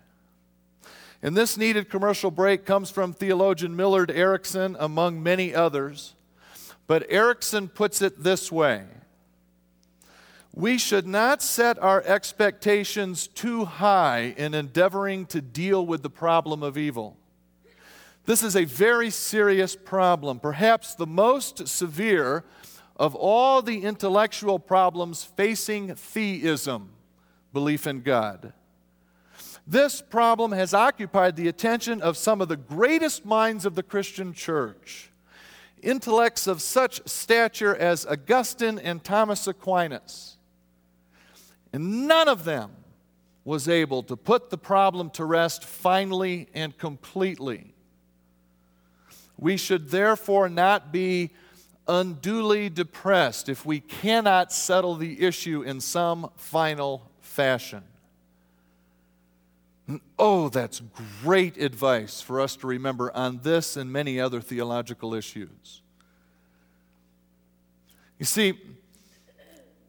And 1.23 1.37
this 1.37 1.57
needed 1.57 1.89
commercial 1.89 2.31
break 2.31 2.67
comes 2.67 2.91
from 2.91 3.13
theologian 3.15 3.75
Millard 3.77 4.11
Erickson, 4.11 4.77
among 4.79 5.23
many 5.23 5.55
others. 5.55 6.15
But 6.87 7.07
Erickson 7.09 7.69
puts 7.69 8.03
it 8.03 8.23
this 8.23 8.53
way 8.53 8.85
We 10.53 10.77
should 10.77 11.07
not 11.07 11.41
set 11.41 11.79
our 11.79 12.03
expectations 12.03 13.27
too 13.27 13.65
high 13.65 14.35
in 14.37 14.53
endeavoring 14.53 15.27
to 15.27 15.41
deal 15.41 15.87
with 15.87 16.03
the 16.03 16.11
problem 16.11 16.63
of 16.63 16.77
evil. 16.77 17.17
This 18.27 18.43
is 18.43 18.57
a 18.57 18.65
very 18.65 19.11
serious 19.11 19.77
problem, 19.77 20.41
perhaps 20.41 20.95
the 20.95 21.07
most 21.07 21.69
severe 21.69 22.45
of 22.97 23.15
all 23.15 23.63
the 23.63 23.83
intellectual 23.83 24.59
problems 24.59 25.25
facing 25.25 25.95
theism, 25.95 26.91
belief 27.53 27.87
in 27.87 28.03
God. 28.03 28.53
This 29.67 30.03
problem 30.03 30.53
has 30.53 30.75
occupied 30.75 31.37
the 31.37 31.49
attention 31.49 32.03
of 32.03 32.17
some 32.17 32.41
of 32.41 32.49
the 32.49 32.57
greatest 32.57 33.25
minds 33.25 33.65
of 33.65 33.75
the 33.75 33.83
Christian 33.83 34.33
church. 34.33 35.11
Intellects 35.83 36.47
of 36.47 36.63
such 36.63 37.07
stature 37.09 37.75
as 37.75 38.07
Augustine 38.07 38.79
and 38.79 39.03
Thomas 39.03 39.47
Aquinas. 39.47 40.37
And 41.73 42.07
none 42.07 42.29
of 42.29 42.45
them 42.45 42.71
was 43.45 43.69
able 43.69 44.03
to 44.05 44.17
put 44.17 44.51
the 44.51 44.59
problem 44.59 45.11
to 45.11 45.25
rest 45.25 45.65
finally 45.65 46.49
and 46.55 46.77
completely. 46.79 47.75
We 49.37 49.57
should 49.57 49.91
therefore 49.91 50.49
not 50.49 50.93
be 50.93 51.31
unduly 51.87 52.69
depressed 52.69 53.49
if 53.49 53.67
we 53.67 53.81
cannot 53.81 54.53
settle 54.53 54.95
the 54.95 55.23
issue 55.23 55.63
in 55.63 55.81
some 55.81 56.31
final 56.37 57.11
fashion. 57.21 57.83
Oh, 60.19 60.49
that's 60.49 60.81
great 61.23 61.59
advice 61.59 62.21
for 62.21 62.41
us 62.41 62.57
to 62.57 62.67
remember 62.67 63.15
on 63.15 63.41
this 63.43 63.77
and 63.77 63.93
many 63.93 64.19
other 64.19 64.41
theological 64.41 65.15
issues. 65.15 65.83
You 68.19 68.25
see, 68.25 68.59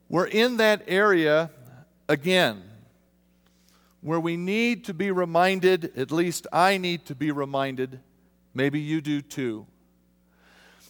we're 0.09 0.27
in 0.27 0.57
that 0.57 0.83
area 0.87 1.49
again 2.09 2.63
where 4.01 4.19
we 4.19 4.37
need 4.37 4.85
to 4.85 4.93
be 4.93 5.11
reminded, 5.11 5.97
at 5.97 6.11
least 6.11 6.45
I 6.51 6.77
need 6.77 7.05
to 7.05 7.15
be 7.15 7.31
reminded, 7.31 7.99
maybe 8.53 8.79
you 8.79 9.01
do 9.01 9.21
too, 9.21 9.65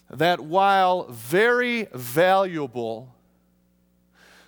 that 0.10 0.40
while 0.40 1.08
very 1.10 1.88
valuable, 1.94 3.14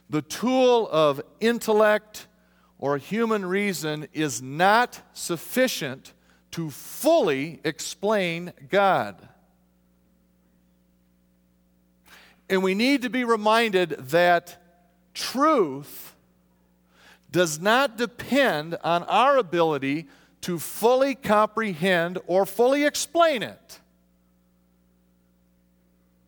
the 0.09 0.21
tool 0.21 0.87
of 0.91 1.21
intellect 1.39 2.27
or 2.79 2.97
human 2.97 3.45
reason 3.45 4.07
is 4.13 4.41
not 4.41 5.01
sufficient 5.13 6.13
to 6.51 6.69
fully 6.69 7.59
explain 7.63 8.53
God. 8.69 9.27
And 12.49 12.63
we 12.63 12.75
need 12.75 13.01
to 13.01 13.09
be 13.09 13.23
reminded 13.23 13.89
that 13.89 14.63
truth 15.13 16.15
does 17.31 17.59
not 17.59 17.97
depend 17.97 18.77
on 18.83 19.03
our 19.03 19.37
ability 19.37 20.07
to 20.41 20.57
fully 20.59 21.13
comprehend 21.15 22.19
or 22.25 22.45
fully 22.45 22.85
explain 22.85 23.43
it. 23.43 23.79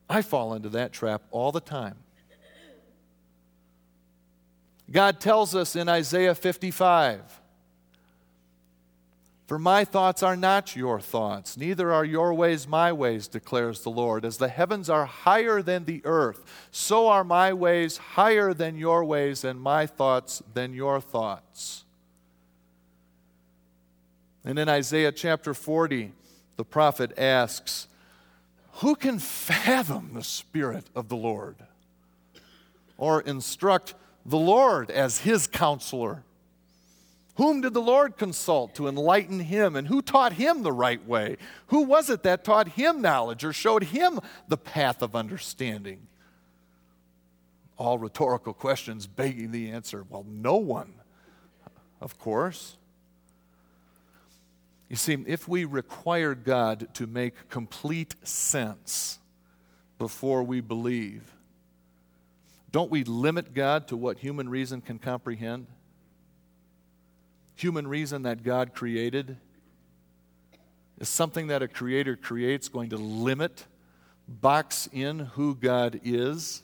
I 0.10 0.24
fall 0.24 0.54
into 0.54 0.70
that 0.70 0.92
trap 0.92 1.22
all 1.30 1.52
the 1.52 1.62
time. 1.62 1.96
God 4.92 5.20
tells 5.20 5.54
us 5.54 5.76
in 5.76 5.88
Isaiah 5.88 6.34
55 6.34 7.22
For 9.46 9.60
my 9.60 9.86
thoughts 9.86 10.24
are 10.24 10.36
not 10.36 10.76
your 10.76 11.00
thoughts, 11.00 11.58
neither 11.58 11.94
are 11.94 12.06
your 12.06 12.34
ways 12.34 12.68
my 12.68 12.92
ways, 12.92 13.28
declares 13.28 13.82
the 13.82 13.92
Lord. 13.92 14.26
As 14.26 14.38
the 14.38 14.48
heavens 14.48 14.90
are 14.90 15.06
higher 15.06 15.62
than 15.62 15.86
the 15.86 16.02
earth, 16.06 16.44
so 16.72 17.08
are 17.08 17.24
my 17.24 17.54
ways 17.54 17.98
higher 17.98 18.52
than 18.52 18.78
your 18.78 19.06
ways, 19.06 19.44
and 19.44 19.62
my 19.62 19.86
thoughts 19.86 20.42
than 20.56 20.74
your 20.74 21.00
thoughts. 21.00 21.84
And 24.44 24.58
in 24.58 24.70
Isaiah 24.70 25.12
chapter 25.12 25.54
40, 25.54 26.14
the 26.56 26.66
prophet 26.66 27.12
asks, 27.16 27.89
Who 28.80 28.96
can 28.96 29.20
fathom 29.20 30.12
the 30.14 30.24
Spirit 30.24 30.86
of 30.96 31.10
the 31.10 31.16
Lord? 31.18 31.58
Or 32.98 33.22
instruct 33.22 33.94
the 34.26 34.38
Lord 34.38 34.90
as 34.90 35.20
his 35.20 35.48
counselor. 35.48 36.24
Whom 37.36 37.62
did 37.62 37.74
the 37.74 37.82
Lord 37.82 38.18
consult 38.18 38.76
to 38.76 38.88
enlighten 38.88 39.42
him? 39.42 39.76
And 39.76 39.88
who 39.88 40.02
taught 40.02 40.34
him 40.34 40.64
the 40.64 40.72
right 40.72 41.06
way? 41.06 41.36
Who 41.68 41.82
was 41.84 42.10
it 42.10 42.24
that 42.24 42.46
taught 42.46 42.70
him 42.70 43.02
knowledge 43.02 43.44
or 43.44 43.52
showed 43.52 43.84
him 43.84 44.20
the 44.48 44.58
path 44.58 45.02
of 45.02 45.16
understanding? 45.16 46.08
All 47.78 47.98
rhetorical 47.98 48.54
questions 48.54 49.08
begging 49.08 49.52
the 49.52 49.72
answer 49.72 50.06
well, 50.10 50.26
no 50.28 50.56
one, 50.56 50.94
of 52.00 52.18
course. 52.18 52.78
You 54.90 54.96
see, 54.96 55.24
if 55.28 55.48
we 55.48 55.66
require 55.66 56.34
God 56.34 56.94
to 56.96 57.06
make 57.06 57.50
complete 57.50 58.16
sense 58.24 59.20
before 60.00 60.44
we 60.44 60.62
believe, 60.62 61.32
don't 62.72 62.90
we 62.90 63.04
limit 63.04 63.54
God 63.54 63.88
to 63.90 63.98
what 63.98 64.18
human 64.18 64.50
reason 64.50 64.82
can 64.82 64.98
comprehend? 64.98 65.68
Human 67.56 67.88
reason 67.88 68.24
that 68.24 68.44
God 68.44 68.74
created? 68.74 69.38
Is 71.00 71.08
something 71.08 71.48
that 71.48 71.62
a 71.62 71.68
creator 71.68 72.16
creates 72.16 72.68
going 72.68 72.90
to 72.90 72.98
limit, 72.98 73.66
box 74.28 74.90
in 74.92 75.20
who 75.20 75.56
God 75.56 76.02
is? 76.04 76.64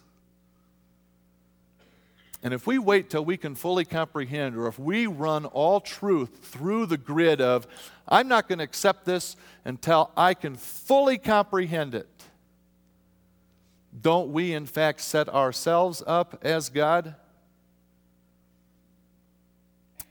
And 2.46 2.54
if 2.54 2.68
we 2.68 2.78
wait 2.78 3.10
till 3.10 3.26
we 3.26 3.38
can 3.38 3.56
fully 3.56 3.86
comprehend, 3.86 4.56
or 4.56 4.68
if 4.68 4.78
we 4.78 5.08
run 5.08 5.46
all 5.46 5.82
truth 5.82 6.42
through 6.44 6.86
the 6.86 6.96
grid 6.96 7.42
of, 7.42 7.66
I'm 8.08 8.28
not 8.28 8.48
going 8.48 8.60
to 8.60 8.64
accept 8.64 9.04
this 9.04 9.36
until 9.66 10.12
I 10.16 10.36
can 10.36 10.56
fully 10.56 11.18
comprehend 11.18 11.96
it, 11.96 12.08
don't 14.00 14.32
we, 14.32 14.54
in 14.54 14.68
fact, 14.68 15.02
set 15.02 15.28
ourselves 15.28 16.04
up 16.06 16.38
as 16.44 16.70
God? 16.70 17.16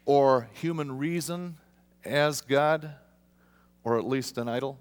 Or 0.04 0.48
human 0.54 0.98
reason 0.98 1.56
as 2.04 2.40
God? 2.40 2.96
Or 3.84 3.96
at 3.96 4.04
least 4.04 4.38
an 4.38 4.48
idol? 4.48 4.80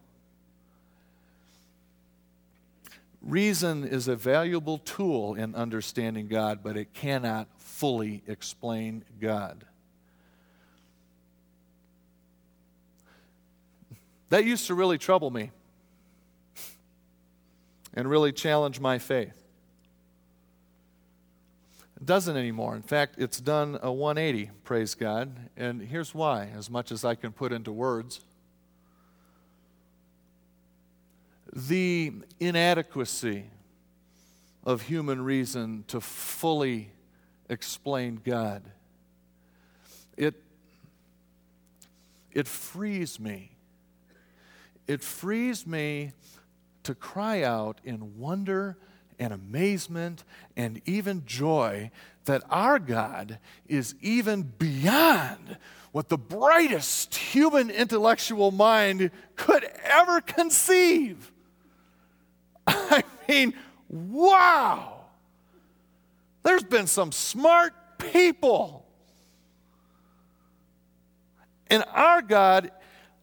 Reason 3.23 3.85
is 3.85 4.09
a 4.09 4.17
valuable 4.17 4.77
tool 4.79 5.33
in 5.35 5.55
understanding 5.55 6.27
God, 6.27 6.59
but 6.61 6.75
it 6.75 6.93
cannot 6.93 7.47
fully 7.57 8.21
explain 8.27 9.05
God. 9.21 9.63
That 14.29 14.45
used 14.45 14.67
to 14.67 14.75
really 14.75 14.97
trouble 14.97 15.31
me 15.31 15.51
and 17.93 18.09
really 18.09 18.33
challenge 18.33 18.81
my 18.81 18.99
faith. 18.99 19.33
It 21.95 22.05
doesn't 22.05 22.35
anymore. 22.35 22.75
In 22.75 22.81
fact, 22.81 23.15
it's 23.19 23.39
done 23.39 23.79
a 23.81 23.91
180, 23.91 24.51
praise 24.65 24.95
God. 24.95 25.49
And 25.55 25.81
here's 25.81 26.13
why, 26.13 26.49
as 26.57 26.69
much 26.69 26.91
as 26.91 27.05
I 27.05 27.15
can 27.15 27.31
put 27.31 27.53
into 27.53 27.71
words. 27.71 28.19
The 31.55 32.11
inadequacy 32.39 33.45
of 34.63 34.81
human 34.83 35.23
reason 35.23 35.83
to 35.87 36.01
fully 36.01 36.89
explain 37.47 38.19
God. 38.23 38.63
It, 40.17 40.41
it 42.31 42.47
frees 42.47 43.19
me. 43.19 43.51
It 44.87 45.03
frees 45.03 45.67
me 45.67 46.13
to 46.83 46.95
cry 46.95 47.43
out 47.43 47.79
in 47.83 48.17
wonder 48.17 48.77
and 49.19 49.31
amazement 49.31 50.23
and 50.57 50.81
even 50.85 51.23
joy 51.25 51.91
that 52.25 52.41
our 52.49 52.79
God 52.79 53.37
is 53.67 53.93
even 54.01 54.53
beyond 54.57 55.57
what 55.91 56.09
the 56.09 56.17
brightest 56.17 57.13
human 57.13 57.69
intellectual 57.69 58.49
mind 58.51 59.11
could 59.35 59.63
ever 59.83 60.19
conceive. 60.19 61.31
I 62.67 63.03
mean, 63.27 63.53
wow! 63.89 65.05
There's 66.43 66.63
been 66.63 66.87
some 66.87 67.11
smart 67.11 67.73
people. 67.97 68.85
And 71.67 71.83
our 71.93 72.21
God, 72.21 72.71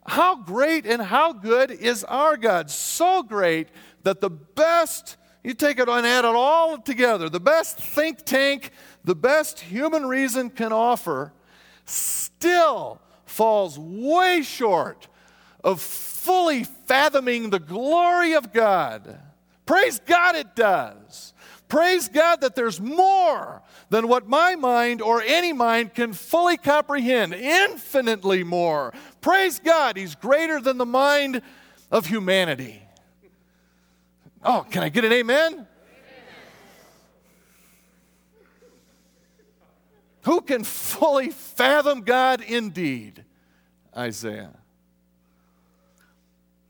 how 0.06 0.36
great 0.36 0.86
and 0.86 1.00
how 1.00 1.32
good 1.32 1.70
is 1.70 2.02
our 2.04 2.36
God? 2.36 2.70
So 2.70 3.22
great 3.22 3.68
that 4.02 4.20
the 4.20 4.30
best, 4.30 5.16
you 5.44 5.54
take 5.54 5.78
it 5.78 5.88
and 5.88 6.06
add 6.06 6.24
it 6.24 6.34
all 6.34 6.78
together, 6.78 7.28
the 7.28 7.40
best 7.40 7.78
think 7.78 8.24
tank, 8.24 8.72
the 9.04 9.14
best 9.14 9.60
human 9.60 10.06
reason 10.06 10.50
can 10.50 10.72
offer, 10.72 11.32
still 11.84 13.00
falls 13.26 13.78
way 13.78 14.42
short 14.42 15.06
of 15.62 15.80
fully 15.80 16.64
fathoming 16.64 17.50
the 17.50 17.58
glory 17.58 18.32
of 18.34 18.52
God. 18.52 19.20
Praise 19.70 20.00
God, 20.00 20.34
it 20.34 20.56
does. 20.56 21.32
Praise 21.68 22.08
God 22.08 22.40
that 22.40 22.56
there's 22.56 22.80
more 22.80 23.62
than 23.88 24.08
what 24.08 24.26
my 24.26 24.56
mind 24.56 25.00
or 25.00 25.22
any 25.22 25.52
mind 25.52 25.94
can 25.94 26.12
fully 26.12 26.56
comprehend, 26.56 27.32
infinitely 27.34 28.42
more. 28.42 28.92
Praise 29.20 29.60
God, 29.60 29.96
He's 29.96 30.16
greater 30.16 30.60
than 30.60 30.76
the 30.76 30.84
mind 30.84 31.42
of 31.88 32.06
humanity. 32.06 32.82
Oh, 34.42 34.66
can 34.68 34.82
I 34.82 34.88
get 34.88 35.04
an 35.04 35.12
amen? 35.12 35.52
amen? 35.52 35.66
Who 40.22 40.40
can 40.40 40.64
fully 40.64 41.30
fathom 41.30 42.00
God 42.00 42.40
indeed? 42.40 43.24
Isaiah. 43.96 44.50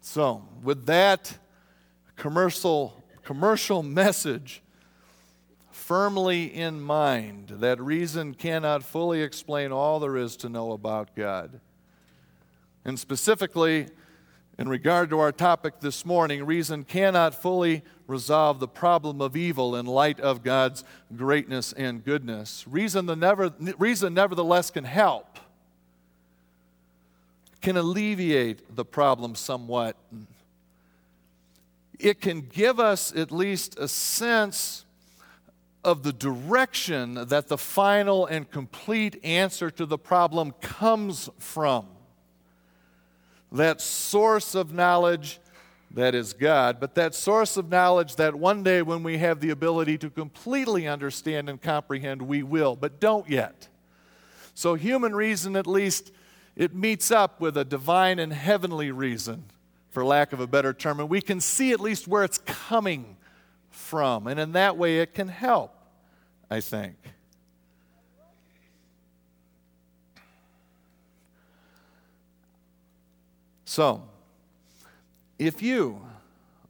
So, 0.03 0.47
with 0.63 0.85
that 0.85 1.40
commercial, 2.21 3.03
commercial 3.25 3.83
message 3.83 4.61
firmly 5.71 6.55
in 6.55 6.79
mind, 6.79 7.49
that 7.49 7.81
reason 7.81 8.35
cannot 8.35 8.83
fully 8.83 9.23
explain 9.23 9.73
all 9.73 9.99
there 9.99 10.19
is 10.19 10.37
to 10.37 10.51
know 10.51 10.73
about 10.73 11.17
God. 11.17 11.61
And 12.85 12.99
specifically, 12.99 13.87
in 14.59 14.69
regard 14.69 15.09
to 15.11 15.19
our 15.19 15.33
topic 15.33 15.81
this 15.81 16.05
morning, 16.05 16.45
reason 16.45 16.85
cannot 16.85 17.35
fully 17.35 17.83
resolve 18.07 18.61
the 18.61 18.69
problem 18.69 19.23
of 19.23 19.35
evil 19.35 19.75
in 19.75 19.87
light 19.87 20.21
of 20.21 20.43
God's 20.43 20.85
greatness 21.17 21.73
and 21.73 22.05
goodness. 22.05 22.67
Reason, 22.69 23.07
the 23.07 23.17
never, 23.17 23.55
reason 23.79 24.13
nevertheless 24.13 24.71
can 24.71 24.85
help 24.85 25.39
can 27.63 27.79
alleviate 27.79 28.77
the 28.77 28.85
problem 28.85 29.35
somewhat. 29.35 29.97
It 32.01 32.21
can 32.21 32.41
give 32.41 32.81
us 32.81 33.15
at 33.15 33.31
least 33.31 33.79
a 33.79 33.87
sense 33.87 34.87
of 35.85 36.03
the 36.03 36.13
direction 36.13 37.15
that 37.15 37.49
the 37.49 37.59
final 37.59 38.27
and 38.27 38.51
complete 38.51 39.23
answer 39.25 39.71
to 39.71 39.87
the 39.87 39.99
problem 39.99 40.53
comes 40.61 41.29
from. 41.39 41.87
That 43.53 43.81
source 43.81 44.55
of 44.55 44.73
knowledge 44.73 45.41
that 45.93 46.15
is 46.15 46.33
God, 46.33 46.79
but 46.79 46.95
that 46.95 47.15
source 47.15 47.57
of 47.57 47.69
knowledge 47.69 48.17
that 48.17 48.35
one 48.35 48.63
day 48.63 48.81
when 48.81 49.03
we 49.03 49.19
have 49.19 49.41
the 49.41 49.51
ability 49.51 49.99
to 49.99 50.11
completely 50.11 50.87
understand 50.87 51.49
and 51.49 51.61
comprehend, 51.61 52.23
we 52.23 52.43
will, 52.43 52.77
but 52.77 53.01
don't 53.01 53.29
yet. 53.29 53.69
So, 54.55 54.75
human 54.75 55.15
reason 55.15 55.57
at 55.57 55.67
least 55.67 56.13
it 56.55 56.75
meets 56.75 57.11
up 57.11 57.41
with 57.41 57.57
a 57.57 57.65
divine 57.65 58.19
and 58.19 58.33
heavenly 58.33 58.93
reason, 58.93 59.45
for 59.91 60.05
lack 60.05 60.33
of 60.33 60.41
a 60.41 60.47
better 60.47 60.73
term, 60.73 61.01
and 61.01 61.09
we 61.09 61.21
can 61.21 61.41
see 61.41 61.73
at 61.73 61.81
least 61.81 62.07
where 62.07 62.25
it's 62.25 62.39
coming 62.39 63.17
from. 63.71 64.27
And 64.27 64.39
in 64.39 64.53
that 64.53 64.77
way, 64.77 65.01
it 65.01 65.15
can 65.15 65.29
help, 65.29 65.75
I 66.51 66.61
think. 66.61 66.97
So, 73.65 74.03
if 75.39 75.63
you, 75.63 76.01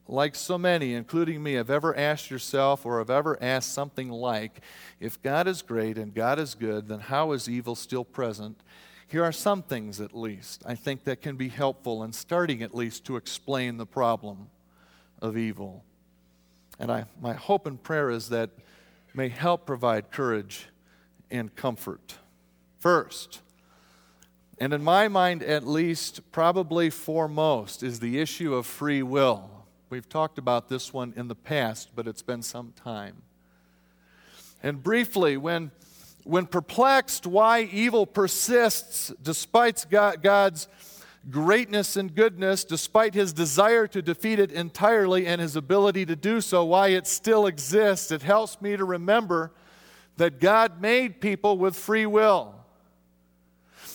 like 0.07 0.35
so 0.35 0.59
many, 0.59 0.93
including 0.93 1.43
me, 1.43 1.55
have 1.55 1.71
ever 1.71 1.97
asked 1.97 2.31
yourself 2.31 2.85
or 2.85 2.99
have 2.99 3.09
ever 3.09 3.43
asked 3.43 3.73
something 3.73 4.11
like, 4.11 4.61
if 4.99 5.23
God 5.23 5.49
is 5.49 5.63
great 5.63 5.97
and 5.97 6.15
God 6.15 6.39
is 6.39 6.55
good, 6.55 6.89
then 6.89 7.01
how 7.01 7.33
is 7.33 7.49
evil 7.49 7.75
still 7.75 8.05
present? 8.05 8.61
Here 9.11 9.25
are 9.25 9.33
some 9.33 9.63
things, 9.63 10.01
at 10.01 10.17
least, 10.17 10.63
I 10.65 10.77
think 10.77 11.03
that 11.03 11.21
can 11.21 11.35
be 11.35 11.49
helpful 11.49 12.05
in 12.05 12.13
starting 12.13 12.63
at 12.63 12.77
least 12.77 13.05
to 13.07 13.17
explain 13.17 13.77
the 13.77 13.85
problem 13.85 14.51
of 15.21 15.37
evil. 15.37 15.83
And 16.79 16.93
I, 16.93 17.07
my 17.21 17.33
hope 17.33 17.67
and 17.67 17.83
prayer 17.83 18.11
is 18.11 18.29
that 18.29 18.51
may 19.13 19.29
help 19.29 19.67
provide 19.67 20.13
courage 20.13 20.69
and 21.29 21.53
comfort. 21.57 22.19
First, 22.79 23.41
and 24.59 24.73
in 24.73 24.85
my 24.85 25.09
mind 25.09 25.43
at 25.43 25.67
least, 25.67 26.31
probably 26.31 26.89
foremost, 26.89 27.83
is 27.83 27.99
the 27.99 28.21
issue 28.21 28.55
of 28.55 28.65
free 28.65 29.03
will. 29.03 29.51
We've 29.89 30.09
talked 30.09 30.39
about 30.39 30.69
this 30.69 30.93
one 30.93 31.15
in 31.17 31.27
the 31.27 31.35
past, 31.35 31.91
but 31.97 32.07
it's 32.07 32.23
been 32.23 32.43
some 32.43 32.73
time. 32.77 33.23
And 34.63 34.85
briefly, 34.85 35.37
when 35.37 35.73
when 36.25 36.47
perplexed 36.47 37.27
why 37.27 37.63
evil 37.63 38.07
persists 38.07 39.13
despite 39.23 39.87
God's 39.91 40.69
greatness 41.29 41.97
and 41.97 42.15
goodness, 42.15 42.65
despite 42.65 43.15
his 43.15 43.33
desire 43.33 43.87
to 43.89 44.01
defeat 44.01 44.39
it 44.39 44.53
entirely 44.53 45.27
and 45.27 45.41
his 45.41 45.57
ability 45.57 46.07
to 46.07 46.17
do 46.17 46.41
so, 46.41 46.65
why 46.65 46.89
it 46.89 47.07
still 47.07 47.47
exists, 47.47 48.11
it 48.11 48.23
helps 48.23 48.61
me 48.61 48.77
to 48.77 48.85
remember 48.85 49.53
that 50.17 50.41
God 50.41 50.81
made 50.81 51.21
people 51.21 51.59
with 51.59 51.77
free 51.77 52.07
will. 52.07 52.55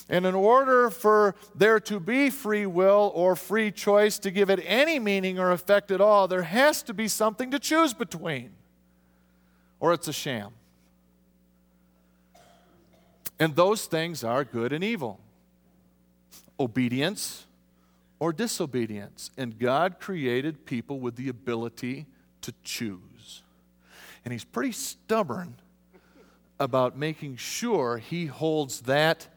And 0.08 0.26
in 0.26 0.36
order 0.36 0.92
for 0.92 1.36
there 1.56 1.80
to 1.82 2.00
be 2.00 2.30
free 2.30 2.68
will 2.68 3.12
or 3.16 3.36
free 3.36 3.72
choice 3.72 4.20
to 4.20 4.30
give 4.30 4.52
it 4.52 4.60
any 4.64 5.00
meaning 5.00 5.40
or 5.40 5.52
effect 5.52 5.90
at 5.90 6.00
all, 6.00 6.28
there 6.28 6.44
has 6.44 6.84
to 6.84 6.94
be 6.94 7.08
something 7.08 7.50
to 7.50 7.58
choose 7.58 7.94
between, 7.94 8.52
or 9.80 9.94
it's 9.94 10.08
a 10.08 10.14
sham. 10.14 10.52
And 13.40 13.56
those 13.56 13.86
things 13.86 14.24
are 14.24 14.44
good 14.44 14.74
and 14.74 14.84
evil 14.84 15.20
obedience 16.60 17.46
or 18.20 18.32
disobedience. 18.32 19.30
And 19.38 19.60
God 19.60 20.00
created 20.00 20.66
people 20.66 21.00
with 21.00 21.16
the 21.16 21.28
ability 21.28 22.06
to 22.42 22.54
choose. 22.64 23.44
And 24.24 24.32
He's 24.32 24.46
pretty 24.46 24.72
stubborn 24.72 25.56
about 26.60 26.98
making 26.98 27.36
sure 27.36 27.98
He 27.98 28.28
holds 28.28 28.82
that 28.82 29.28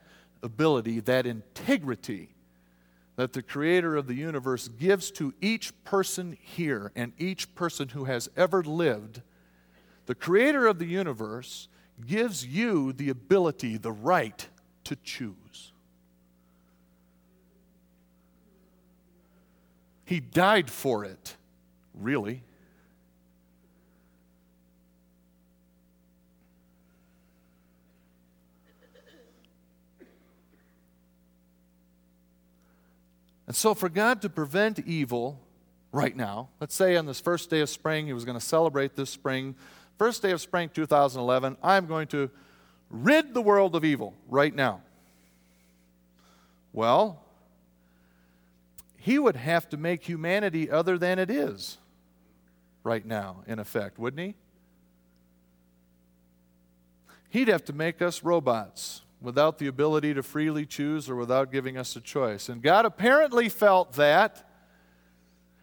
ability, 0.42 1.00
that 1.00 1.26
integrity 1.26 2.30
that 3.18 3.32
the 3.32 3.42
creator 3.42 3.96
of 3.96 4.06
the 4.06 4.14
universe 4.14 4.68
gives 4.68 5.10
to 5.10 5.34
each 5.40 5.72
person 5.82 6.38
here 6.40 6.92
and 6.94 7.12
each 7.18 7.52
person 7.56 7.88
who 7.88 8.04
has 8.04 8.30
ever 8.36 8.62
lived. 8.62 9.22
The 10.06 10.14
creator 10.14 10.68
of 10.68 10.78
the 10.78 10.86
universe 10.86 11.66
gives 12.06 12.46
you 12.46 12.92
the 12.92 13.10
ability, 13.10 13.76
the 13.76 13.92
right 13.92 14.46
to 14.84 14.96
choose. 14.96 15.72
He 20.04 20.20
died 20.20 20.70
for 20.70 21.04
it, 21.04 21.36
really. 21.94 22.42
And 33.46 33.56
so, 33.56 33.74
for 33.74 33.88
God 33.88 34.20
to 34.22 34.28
prevent 34.28 34.78
evil 34.80 35.40
right 35.90 36.14
now, 36.14 36.50
let's 36.60 36.74
say 36.74 36.96
on 36.96 37.06
this 37.06 37.18
first 37.18 37.48
day 37.48 37.60
of 37.60 37.70
spring, 37.70 38.06
He 38.06 38.12
was 38.12 38.26
going 38.26 38.38
to 38.38 38.44
celebrate 38.44 38.94
this 38.94 39.08
spring 39.08 39.54
First 39.98 40.22
day 40.22 40.30
of 40.30 40.40
spring 40.40 40.70
2011, 40.72 41.56
I'm 41.62 41.86
going 41.86 42.06
to 42.08 42.30
rid 42.88 43.34
the 43.34 43.42
world 43.42 43.74
of 43.74 43.84
evil 43.84 44.14
right 44.28 44.54
now. 44.54 44.80
Well, 46.72 47.20
he 48.96 49.18
would 49.18 49.36
have 49.36 49.68
to 49.70 49.76
make 49.76 50.04
humanity 50.04 50.70
other 50.70 50.96
than 50.96 51.18
it 51.18 51.30
is 51.30 51.78
right 52.84 53.04
now, 53.04 53.42
in 53.46 53.58
effect, 53.58 53.98
wouldn't 53.98 54.20
he? 54.20 54.34
he'd 57.28 57.48
have 57.48 57.64
to 57.64 57.72
make 57.72 58.00
us 58.02 58.22
robots 58.22 59.02
without 59.20 59.58
the 59.58 59.66
ability 59.66 60.14
to 60.14 60.22
freely 60.22 60.64
choose 60.64 61.10
or 61.10 61.16
without 61.16 61.52
giving 61.52 61.76
us 61.76 61.94
a 61.96 62.00
choice. 62.00 62.48
And 62.48 62.62
God 62.62 62.84
apparently 62.84 63.48
felt 63.48 63.94
that. 63.94 64.48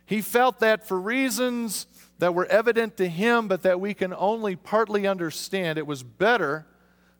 He 0.06 0.22
felt 0.22 0.60
that 0.60 0.88
for 0.88 1.00
reasons 1.00 1.88
that 2.20 2.34
were 2.34 2.46
evident 2.46 2.98
to 2.98 3.08
him, 3.08 3.48
but 3.48 3.64
that 3.64 3.80
we 3.80 3.94
can 3.94 4.14
only 4.14 4.56
partly 4.56 5.06
understand. 5.06 5.78
It 5.78 5.88
was 5.88 6.04
better 6.04 6.66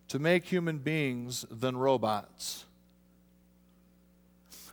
to 0.08 0.20
make 0.20 0.46
human 0.46 0.78
beings 0.78 1.46
than 1.50 1.76
robots. 1.76 2.66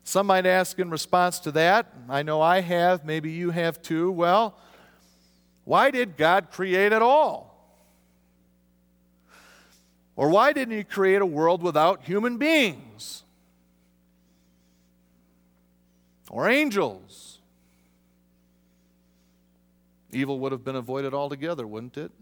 Some 0.05 0.27
might 0.27 0.47
ask 0.47 0.79
in 0.79 0.91
response 0.91 1.39
to 1.41 1.53
that, 1.53 1.87
I 2.09 2.23
know 2.23 2.41
I 2.41 2.61
have, 2.61 3.05
maybe 3.05 3.31
you 3.31 3.51
have 3.51 3.81
too, 3.81 4.11
well, 4.11 4.59
why 5.65 5.91
did 5.91 6.17
God 6.17 6.51
create 6.51 6.93
at 6.93 7.03
all? 7.03 7.53
Or 10.17 10.29
why 10.29 10.53
didn't 10.53 10.77
He 10.77 10.85
create 10.85 11.23
a 11.23 11.27
world 11.27 11.63
without 11.63 12.03
human 12.03 12.37
beings? 12.37 13.23
Or 16.29 16.49
angels? 16.49 17.32
Evil 20.13 20.39
would 20.41 20.53
have 20.53 20.65
been 20.65 20.77
avoided 20.77 21.15
altogether, 21.15 21.67
wouldn't 21.67 21.97
it? 21.97 22.13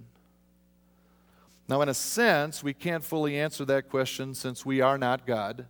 Now, 1.68 1.82
in 1.82 1.88
a 1.88 1.94
sense, 1.94 2.62
we 2.62 2.72
can't 2.72 3.04
fully 3.04 3.38
answer 3.38 3.64
that 3.64 3.88
question 3.88 4.34
since 4.34 4.64
we 4.64 4.80
are 4.80 4.98
not 4.98 5.26
God. 5.26 5.66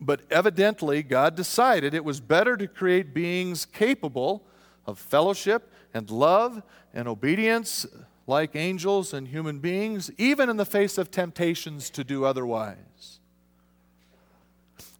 But 0.00 0.20
evidently, 0.30 1.02
God 1.02 1.34
decided 1.34 1.92
it 1.92 2.04
was 2.04 2.20
better 2.20 2.56
to 2.56 2.68
create 2.68 3.12
beings 3.12 3.64
capable 3.64 4.44
of 4.86 4.98
fellowship 4.98 5.72
and 5.92 6.10
love 6.10 6.62
and 6.94 7.08
obedience 7.08 7.86
like 8.26 8.54
angels 8.54 9.12
and 9.12 9.28
human 9.28 9.58
beings, 9.58 10.10
even 10.18 10.48
in 10.48 10.56
the 10.56 10.66
face 10.66 10.98
of 10.98 11.10
temptations 11.10 11.90
to 11.90 12.04
do 12.04 12.24
otherwise. 12.24 13.20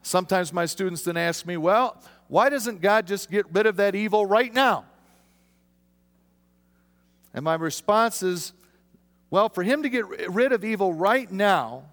Sometimes 0.03 0.53
my 0.53 0.65
students 0.65 1.03
then 1.03 1.19
ask 1.19 1.45
me, 1.45 1.57
well, 1.59 2.03
why 2.29 2.49
doesn't 2.49 2.81
God 2.81 3.07
just 3.07 3.31
get 3.31 3.47
rid 3.53 3.67
of 3.67 3.77
that 3.77 3.95
evil 3.95 4.25
right 4.25 4.53
now? 4.53 4.87
And 7.35 7.45
my 7.45 7.55
response 7.55 8.23
is, 8.23 8.53
well, 9.31 9.49
for 9.49 9.63
Him 9.63 9.83
to 9.83 9.89
get 9.89 10.07
rid 10.31 10.53
of 10.53 10.65
evil 10.65 10.93
right 10.93 11.31
now 11.31 11.85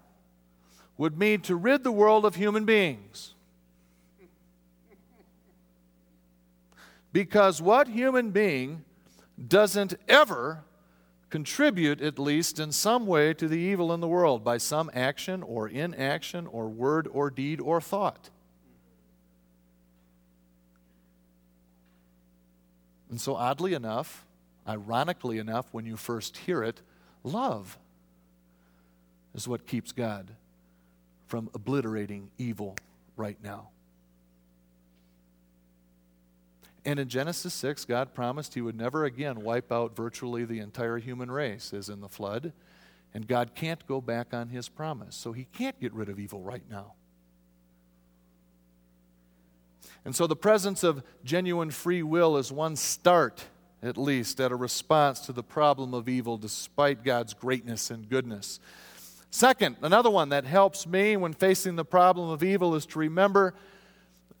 would 0.98 1.18
mean 1.18 1.40
to 1.42 1.56
rid 1.56 1.84
the 1.84 1.92
world 1.92 2.24
of 2.24 2.36
human 2.36 2.64
beings. 2.64 3.34
Because 7.12 7.62
what 7.62 7.88
human 7.88 8.30
being 8.30 8.84
doesn't 9.48 9.94
ever 10.08 10.64
contribute, 11.30 12.00
at 12.00 12.18
least 12.18 12.58
in 12.58 12.72
some 12.72 13.06
way, 13.06 13.32
to 13.34 13.48
the 13.48 13.58
evil 13.58 13.92
in 13.92 14.00
the 14.00 14.08
world 14.08 14.44
by 14.44 14.58
some 14.58 14.90
action 14.92 15.42
or 15.42 15.68
inaction 15.68 16.46
or 16.46 16.68
word 16.68 17.08
or 17.10 17.30
deed 17.30 17.60
or 17.60 17.80
thought? 17.80 18.30
And 23.08 23.20
so, 23.20 23.34
oddly 23.34 23.72
enough, 23.72 24.25
ironically 24.68 25.38
enough, 25.38 25.66
when 25.72 25.86
you 25.86 25.96
first 25.96 26.36
hear 26.38 26.62
it, 26.62 26.80
love 27.22 27.78
is 29.34 29.46
what 29.46 29.66
keeps 29.66 29.92
God 29.92 30.30
from 31.26 31.50
obliterating 31.54 32.30
evil 32.38 32.76
right 33.16 33.36
now. 33.42 33.68
And 36.84 37.00
in 37.00 37.08
Genesis 37.08 37.52
6, 37.52 37.84
God 37.84 38.14
promised 38.14 38.54
He 38.54 38.60
would 38.60 38.76
never 38.76 39.04
again 39.04 39.42
wipe 39.42 39.72
out 39.72 39.96
virtually 39.96 40.44
the 40.44 40.60
entire 40.60 40.98
human 40.98 41.30
race 41.30 41.74
as 41.74 41.88
in 41.88 42.00
the 42.00 42.08
flood. 42.08 42.52
And 43.12 43.26
God 43.26 43.56
can't 43.56 43.84
go 43.88 44.00
back 44.00 44.32
on 44.32 44.50
His 44.50 44.68
promise. 44.68 45.16
So 45.16 45.32
He 45.32 45.46
can't 45.52 45.78
get 45.80 45.92
rid 45.92 46.08
of 46.08 46.20
evil 46.20 46.40
right 46.40 46.62
now. 46.70 46.92
And 50.04 50.14
so 50.14 50.28
the 50.28 50.36
presence 50.36 50.84
of 50.84 51.02
genuine 51.24 51.72
free 51.72 52.04
will 52.04 52.36
is 52.36 52.52
one 52.52 52.76
start, 52.76 53.44
at 53.86 53.96
least, 53.96 54.40
at 54.40 54.50
a 54.50 54.56
response 54.56 55.20
to 55.20 55.32
the 55.32 55.42
problem 55.42 55.94
of 55.94 56.08
evil 56.08 56.36
despite 56.36 57.04
God's 57.04 57.34
greatness 57.34 57.90
and 57.90 58.08
goodness. 58.08 58.58
Second, 59.30 59.76
another 59.82 60.10
one 60.10 60.30
that 60.30 60.44
helps 60.44 60.86
me 60.86 61.16
when 61.16 61.32
facing 61.32 61.76
the 61.76 61.84
problem 61.84 62.30
of 62.30 62.42
evil 62.42 62.74
is 62.74 62.86
to 62.86 62.98
remember 62.98 63.54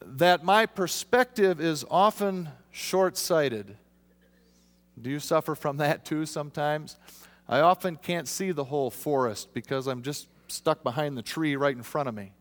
that 0.00 0.44
my 0.44 0.66
perspective 0.66 1.60
is 1.60 1.84
often 1.90 2.48
short 2.70 3.16
sighted. 3.16 3.76
Do 5.00 5.10
you 5.10 5.20
suffer 5.20 5.54
from 5.54 5.76
that 5.78 6.04
too 6.04 6.26
sometimes? 6.26 6.96
I 7.48 7.60
often 7.60 7.96
can't 7.96 8.26
see 8.26 8.52
the 8.52 8.64
whole 8.64 8.90
forest 8.90 9.52
because 9.54 9.86
I'm 9.86 10.02
just 10.02 10.28
stuck 10.48 10.82
behind 10.82 11.16
the 11.16 11.22
tree 11.22 11.56
right 11.56 11.76
in 11.76 11.82
front 11.82 12.08
of 12.08 12.14
me. 12.14 12.32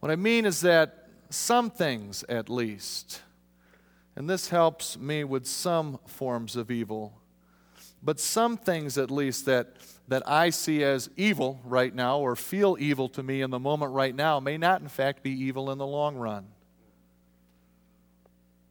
What 0.00 0.12
I 0.12 0.16
mean 0.16 0.44
is 0.44 0.60
that 0.60 1.08
some 1.30 1.70
things, 1.70 2.24
at 2.28 2.48
least, 2.48 3.22
and 4.16 4.30
this 4.30 4.48
helps 4.48 4.96
me 4.98 5.24
with 5.24 5.46
some 5.46 5.98
forms 6.06 6.56
of 6.56 6.70
evil, 6.70 7.20
but 8.02 8.20
some 8.20 8.56
things 8.56 8.96
at 8.96 9.10
least 9.10 9.46
that, 9.46 9.74
that 10.08 10.28
I 10.28 10.50
see 10.50 10.84
as 10.84 11.10
evil 11.16 11.60
right 11.64 11.94
now 11.94 12.18
or 12.18 12.36
feel 12.36 12.76
evil 12.78 13.08
to 13.10 13.22
me 13.22 13.42
in 13.42 13.50
the 13.50 13.58
moment 13.58 13.92
right 13.92 14.14
now 14.14 14.38
may 14.40 14.56
not, 14.56 14.80
in 14.80 14.88
fact, 14.88 15.22
be 15.22 15.30
evil 15.30 15.70
in 15.70 15.78
the 15.78 15.86
long 15.86 16.16
run. 16.16 16.46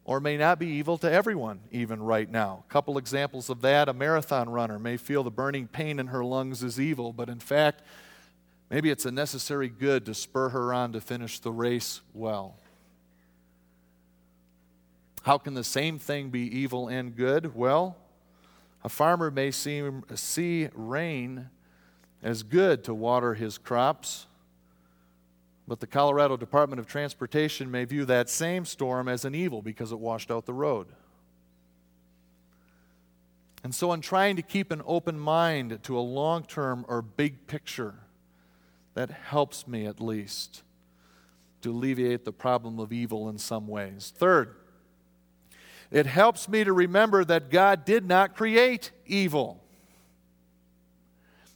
Or 0.06 0.20
may 0.20 0.36
not 0.36 0.58
be 0.58 0.66
evil 0.66 0.98
to 0.98 1.10
everyone, 1.10 1.60
even 1.72 2.02
right 2.02 2.30
now. 2.30 2.64
A 2.68 2.72
couple 2.72 2.98
examples 2.98 3.48
of 3.48 3.62
that 3.62 3.88
a 3.88 3.94
marathon 3.94 4.50
runner 4.50 4.78
may 4.78 4.96
feel 4.98 5.22
the 5.22 5.30
burning 5.30 5.66
pain 5.66 5.98
in 5.98 6.08
her 6.08 6.24
lungs 6.24 6.62
is 6.62 6.78
evil, 6.78 7.12
but 7.12 7.28
in 7.28 7.40
fact, 7.40 7.82
maybe 8.70 8.90
it's 8.90 9.06
a 9.06 9.10
necessary 9.10 9.68
good 9.68 10.04
to 10.06 10.14
spur 10.14 10.50
her 10.50 10.72
on 10.74 10.92
to 10.92 11.00
finish 11.00 11.38
the 11.38 11.52
race 11.52 12.02
well. 12.12 12.56
How 15.24 15.38
can 15.38 15.54
the 15.54 15.64
same 15.64 15.98
thing 15.98 16.28
be 16.28 16.40
evil 16.40 16.88
and 16.88 17.16
good? 17.16 17.54
Well, 17.54 17.96
a 18.84 18.90
farmer 18.90 19.30
may 19.30 19.50
see, 19.50 19.82
see 20.14 20.68
rain 20.74 21.48
as 22.22 22.42
good 22.42 22.84
to 22.84 22.92
water 22.92 23.32
his 23.32 23.56
crops, 23.56 24.26
but 25.66 25.80
the 25.80 25.86
Colorado 25.86 26.36
Department 26.36 26.78
of 26.78 26.86
Transportation 26.86 27.70
may 27.70 27.86
view 27.86 28.04
that 28.04 28.28
same 28.28 28.66
storm 28.66 29.08
as 29.08 29.24
an 29.24 29.34
evil 29.34 29.62
because 29.62 29.92
it 29.92 29.98
washed 29.98 30.30
out 30.30 30.44
the 30.44 30.52
road. 30.52 30.88
And 33.62 33.74
so, 33.74 33.94
in 33.94 34.02
trying 34.02 34.36
to 34.36 34.42
keep 34.42 34.70
an 34.70 34.82
open 34.84 35.18
mind 35.18 35.82
to 35.84 35.98
a 35.98 36.00
long 36.00 36.44
term 36.44 36.84
or 36.86 37.00
big 37.00 37.46
picture, 37.46 37.94
that 38.92 39.08
helps 39.08 39.66
me 39.66 39.86
at 39.86 40.02
least 40.02 40.62
to 41.62 41.70
alleviate 41.70 42.26
the 42.26 42.32
problem 42.32 42.78
of 42.78 42.92
evil 42.92 43.26
in 43.30 43.38
some 43.38 43.66
ways. 43.66 44.12
Third, 44.14 44.56
it 45.94 46.06
helps 46.06 46.48
me 46.48 46.64
to 46.64 46.72
remember 46.72 47.24
that 47.24 47.50
God 47.50 47.84
did 47.84 48.04
not 48.04 48.34
create 48.34 48.90
evil. 49.06 49.62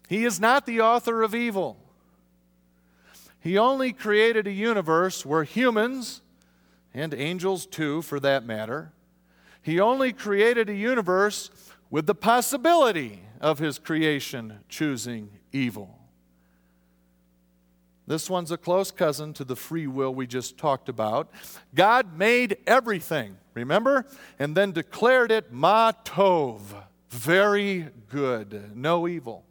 He 0.08 0.24
is 0.24 0.38
not 0.38 0.64
the 0.64 0.80
author 0.80 1.24
of 1.24 1.34
evil. 1.34 1.76
He 3.40 3.58
only 3.58 3.92
created 3.92 4.46
a 4.46 4.52
universe 4.52 5.26
where 5.26 5.42
humans, 5.42 6.22
and 6.94 7.12
angels 7.12 7.66
too 7.66 8.00
for 8.02 8.20
that 8.20 8.46
matter, 8.46 8.92
he 9.60 9.80
only 9.80 10.12
created 10.12 10.70
a 10.70 10.74
universe 10.74 11.50
with 11.90 12.06
the 12.06 12.14
possibility 12.14 13.22
of 13.40 13.58
his 13.58 13.80
creation 13.80 14.60
choosing 14.68 15.30
evil. 15.52 15.98
This 18.08 18.30
one's 18.30 18.50
a 18.50 18.56
close 18.56 18.90
cousin 18.90 19.34
to 19.34 19.44
the 19.44 19.54
free 19.54 19.86
will 19.86 20.14
we 20.14 20.26
just 20.26 20.56
talked 20.56 20.88
about. 20.88 21.30
God 21.74 22.16
made 22.16 22.56
everything, 22.66 23.36
remember? 23.52 24.06
And 24.38 24.56
then 24.56 24.72
declared 24.72 25.30
it 25.30 25.52
ma 25.52 25.92
tov, 25.92 26.60
very 27.10 27.88
good, 28.08 28.74
no 28.74 29.06
evil. 29.06 29.44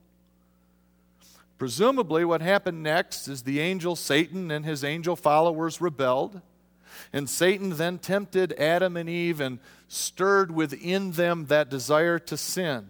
Presumably, 1.60 2.26
what 2.26 2.42
happened 2.42 2.82
next 2.82 3.28
is 3.28 3.44
the 3.44 3.60
angel 3.60 3.96
Satan 3.96 4.50
and 4.50 4.66
his 4.66 4.84
angel 4.84 5.16
followers 5.16 5.80
rebelled. 5.80 6.42
And 7.14 7.30
Satan 7.30 7.78
then 7.78 8.00
tempted 8.00 8.54
Adam 8.54 8.98
and 8.98 9.08
Eve 9.08 9.40
and 9.40 9.60
stirred 9.88 10.50
within 10.50 11.12
them 11.12 11.46
that 11.46 11.70
desire 11.70 12.18
to 12.18 12.36
sin. 12.36 12.88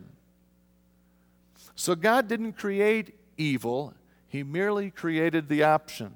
So 1.75 1.93
God 1.93 2.29
didn't 2.29 2.53
create 2.53 3.15
evil, 3.37 3.93
he 4.29 4.43
merely 4.43 4.91
created 4.91 5.49
the 5.49 5.63
option. 5.63 6.13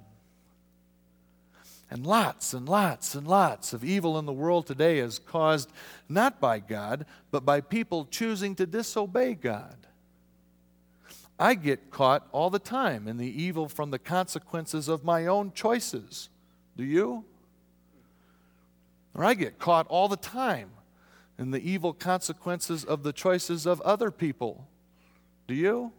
And 1.90 2.06
lots 2.06 2.54
and 2.54 2.70
lots 2.70 3.16
and 3.16 3.28
lots 3.28 3.74
of 3.74 3.84
evil 3.84 4.18
in 4.18 4.26
the 4.26 4.32
world 4.32 4.66
today 4.66 5.00
is 5.00 5.20
caused 5.20 5.72
not 6.08 6.40
by 6.40 6.60
God, 6.60 7.06
but 7.32 7.44
by 7.44 7.60
people 7.60 8.06
choosing 8.06 8.56
to 8.56 8.66
disobey 8.66 9.34
God. 9.34 9.76
I 11.38 11.56
get 11.56 11.92
caught 11.92 12.28
all 12.32 12.50
the 12.50 12.60
time 12.60 13.08
in 13.08 13.18
the 13.18 13.44
evil 13.44 13.68
from 13.68 13.92
the 13.92 14.00
consequences 14.00 14.88
of 14.88 15.04
my 15.04 15.26
own 15.26 15.52
choices. 15.54 16.30
Do 16.78 16.84
you? 16.84 17.26
Or 19.14 19.26
I 19.26 19.34
get 19.34 19.60
caught 19.60 19.88
all 19.88 20.08
the 20.08 20.16
time 20.16 20.70
in 21.38 21.52
the 21.52 21.70
evil 21.70 21.94
consequences 21.94 22.86
of 22.86 23.04
the 23.04 23.12
choices 23.12 23.66
of 23.66 23.82
other 23.82 24.12
people. 24.12 24.68
Do 25.48 25.56
you? 25.56 25.92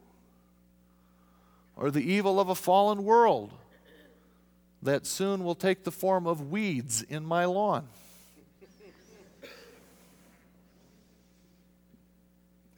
Or 1.76 1.90
the 1.90 2.02
evil 2.02 2.38
of 2.38 2.48
a 2.48 2.54
fallen 2.54 3.04
world 3.04 3.52
that 4.82 5.06
soon 5.06 5.44
will 5.44 5.54
take 5.54 5.84
the 5.84 5.92
form 5.92 6.26
of 6.26 6.50
weeds 6.50 7.02
in 7.02 7.24
my 7.24 7.44
lawn? 7.44 7.88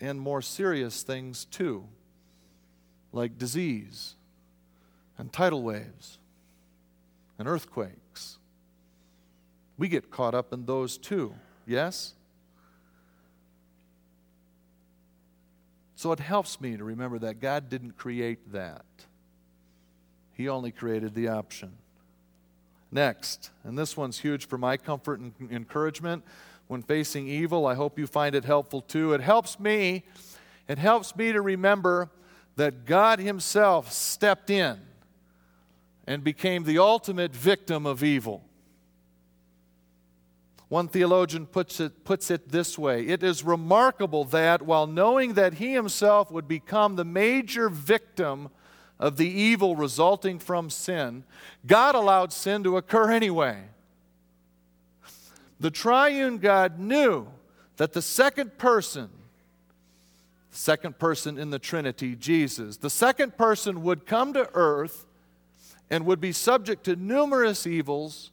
and 0.00 0.20
more 0.20 0.42
serious 0.42 1.02
things 1.02 1.46
too, 1.46 1.84
like 3.12 3.38
disease 3.38 4.14
and 5.16 5.32
tidal 5.32 5.62
waves 5.62 6.18
and 7.38 7.48
earthquakes. 7.48 8.38
We 9.78 9.88
get 9.88 10.10
caught 10.10 10.34
up 10.34 10.52
in 10.52 10.66
those 10.66 10.98
too, 10.98 11.34
yes? 11.66 12.14
So 16.04 16.12
it 16.12 16.20
helps 16.20 16.60
me 16.60 16.76
to 16.76 16.84
remember 16.84 17.18
that 17.20 17.40
God 17.40 17.70
didn't 17.70 17.96
create 17.96 18.52
that, 18.52 18.84
He 20.34 20.50
only 20.50 20.70
created 20.70 21.14
the 21.14 21.28
option. 21.28 21.78
Next, 22.92 23.48
and 23.64 23.78
this 23.78 23.96
one's 23.96 24.18
huge 24.18 24.46
for 24.46 24.58
my 24.58 24.76
comfort 24.76 25.18
and 25.18 25.32
encouragement 25.50 26.22
when 26.66 26.82
facing 26.82 27.26
evil. 27.26 27.66
I 27.66 27.74
hope 27.74 27.98
you 27.98 28.06
find 28.06 28.34
it 28.34 28.44
helpful 28.44 28.82
too. 28.82 29.14
It 29.14 29.22
helps 29.22 29.58
me, 29.58 30.04
it 30.68 30.76
helps 30.76 31.16
me 31.16 31.32
to 31.32 31.40
remember 31.40 32.10
that 32.56 32.84
God 32.84 33.18
Himself 33.18 33.90
stepped 33.90 34.50
in 34.50 34.80
and 36.06 36.22
became 36.22 36.64
the 36.64 36.80
ultimate 36.80 37.34
victim 37.34 37.86
of 37.86 38.04
evil. 38.04 38.44
One 40.74 40.88
theologian 40.88 41.46
puts 41.46 41.78
it, 41.78 42.02
puts 42.02 42.32
it 42.32 42.48
this 42.48 42.76
way 42.76 43.06
It 43.06 43.22
is 43.22 43.44
remarkable 43.44 44.24
that 44.24 44.60
while 44.60 44.88
knowing 44.88 45.34
that 45.34 45.54
he 45.54 45.72
himself 45.72 46.32
would 46.32 46.48
become 46.48 46.96
the 46.96 47.04
major 47.04 47.68
victim 47.68 48.48
of 48.98 49.16
the 49.16 49.28
evil 49.28 49.76
resulting 49.76 50.40
from 50.40 50.70
sin, 50.70 51.22
God 51.64 51.94
allowed 51.94 52.32
sin 52.32 52.64
to 52.64 52.76
occur 52.76 53.12
anyway. 53.12 53.66
The 55.60 55.70
triune 55.70 56.38
God 56.38 56.80
knew 56.80 57.28
that 57.76 57.92
the 57.92 58.02
second 58.02 58.58
person, 58.58 59.10
the 60.50 60.58
second 60.58 60.98
person 60.98 61.38
in 61.38 61.50
the 61.50 61.60
Trinity, 61.60 62.16
Jesus, 62.16 62.78
the 62.78 62.90
second 62.90 63.36
person 63.38 63.84
would 63.84 64.06
come 64.06 64.32
to 64.32 64.50
earth 64.54 65.06
and 65.88 66.04
would 66.04 66.20
be 66.20 66.32
subject 66.32 66.82
to 66.86 66.96
numerous 66.96 67.64
evils 67.64 68.32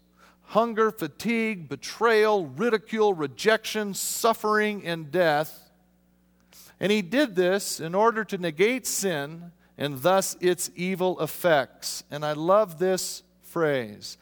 hunger, 0.52 0.92
fatigue, 0.92 1.70
betrayal, 1.70 2.46
ridicule, 2.46 3.14
rejection, 3.14 3.94
suffering, 3.94 4.86
and 4.86 5.10
death. 5.10 5.72
And 6.78 6.92
he 6.92 7.02
did 7.02 7.36
this 7.36 7.80
in 7.80 7.96
order 7.96 8.26
to 8.26 8.38
negate 8.38 8.86
sin 8.86 9.54
and 9.78 10.02
thus 10.02 10.36
its 10.42 10.70
evil 10.76 11.18
effects. 11.22 12.04
And 12.12 12.26
I 12.26 12.34
love 12.34 12.80
this 12.80 13.24
phrase 13.42 14.18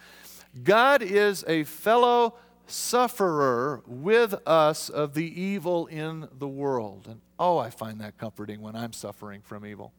God 0.64 1.02
is 1.02 1.44
a 1.48 1.64
fellow 1.64 2.36
sufferer 2.68 3.82
with 3.88 4.36
us 4.46 4.90
of 4.90 5.16
the 5.16 5.42
evil 5.42 5.88
in 5.88 6.28
the 6.38 6.48
world. 6.48 7.08
And 7.10 7.22
oh, 7.40 7.58
I 7.58 7.72
find 7.72 8.00
that 8.02 8.20
comforting 8.20 8.62
when 8.62 8.76
I'm 8.76 8.94
suffering 8.94 9.42
from 9.42 9.66
evil. 9.66 9.94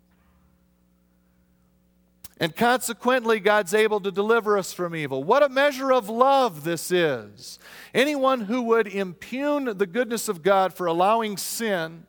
And 2.40 2.56
consequently, 2.56 3.38
God's 3.38 3.74
able 3.74 4.00
to 4.00 4.10
deliver 4.10 4.56
us 4.56 4.72
from 4.72 4.96
evil. 4.96 5.22
What 5.22 5.42
a 5.42 5.50
measure 5.50 5.92
of 5.92 6.08
love 6.08 6.64
this 6.64 6.90
is. 6.90 7.58
Anyone 7.92 8.40
who 8.40 8.62
would 8.62 8.86
impugn 8.86 9.76
the 9.76 9.86
goodness 9.86 10.26
of 10.26 10.42
God 10.42 10.72
for 10.72 10.86
allowing 10.86 11.36
sin 11.36 12.06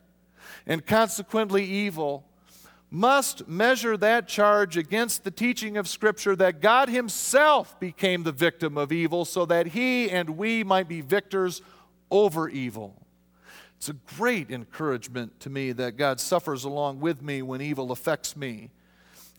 and 0.66 0.86
consequently 0.86 1.66
evil 1.66 2.26
must 2.90 3.46
measure 3.46 3.98
that 3.98 4.30
charge 4.30 4.78
against 4.78 5.26
the 5.26 5.32
teaching 5.32 5.76
of 5.76 5.88
Scripture 5.88 6.36
that 6.38 6.62
God 6.62 6.88
Himself 6.88 7.78
became 7.78 8.24
the 8.24 8.32
victim 8.32 8.78
of 8.78 8.94
evil 8.94 9.26
so 9.26 9.46
that 9.46 9.68
He 9.68 10.10
and 10.10 10.32
we 10.32 10.64
might 10.64 10.88
be 10.88 11.02
victors 11.02 11.62
over 12.10 12.48
evil. 12.48 12.96
It's 13.76 13.90
a 13.90 13.94
great 13.94 14.50
encouragement 14.50 15.42
to 15.42 15.50
me 15.50 15.74
that 15.74 15.98
God 15.98 16.22
suffers 16.22 16.64
along 16.64 17.02
with 17.02 17.22
me 17.22 17.42
when 17.42 17.60
evil 17.60 17.92
affects 17.92 18.38
me 18.38 18.72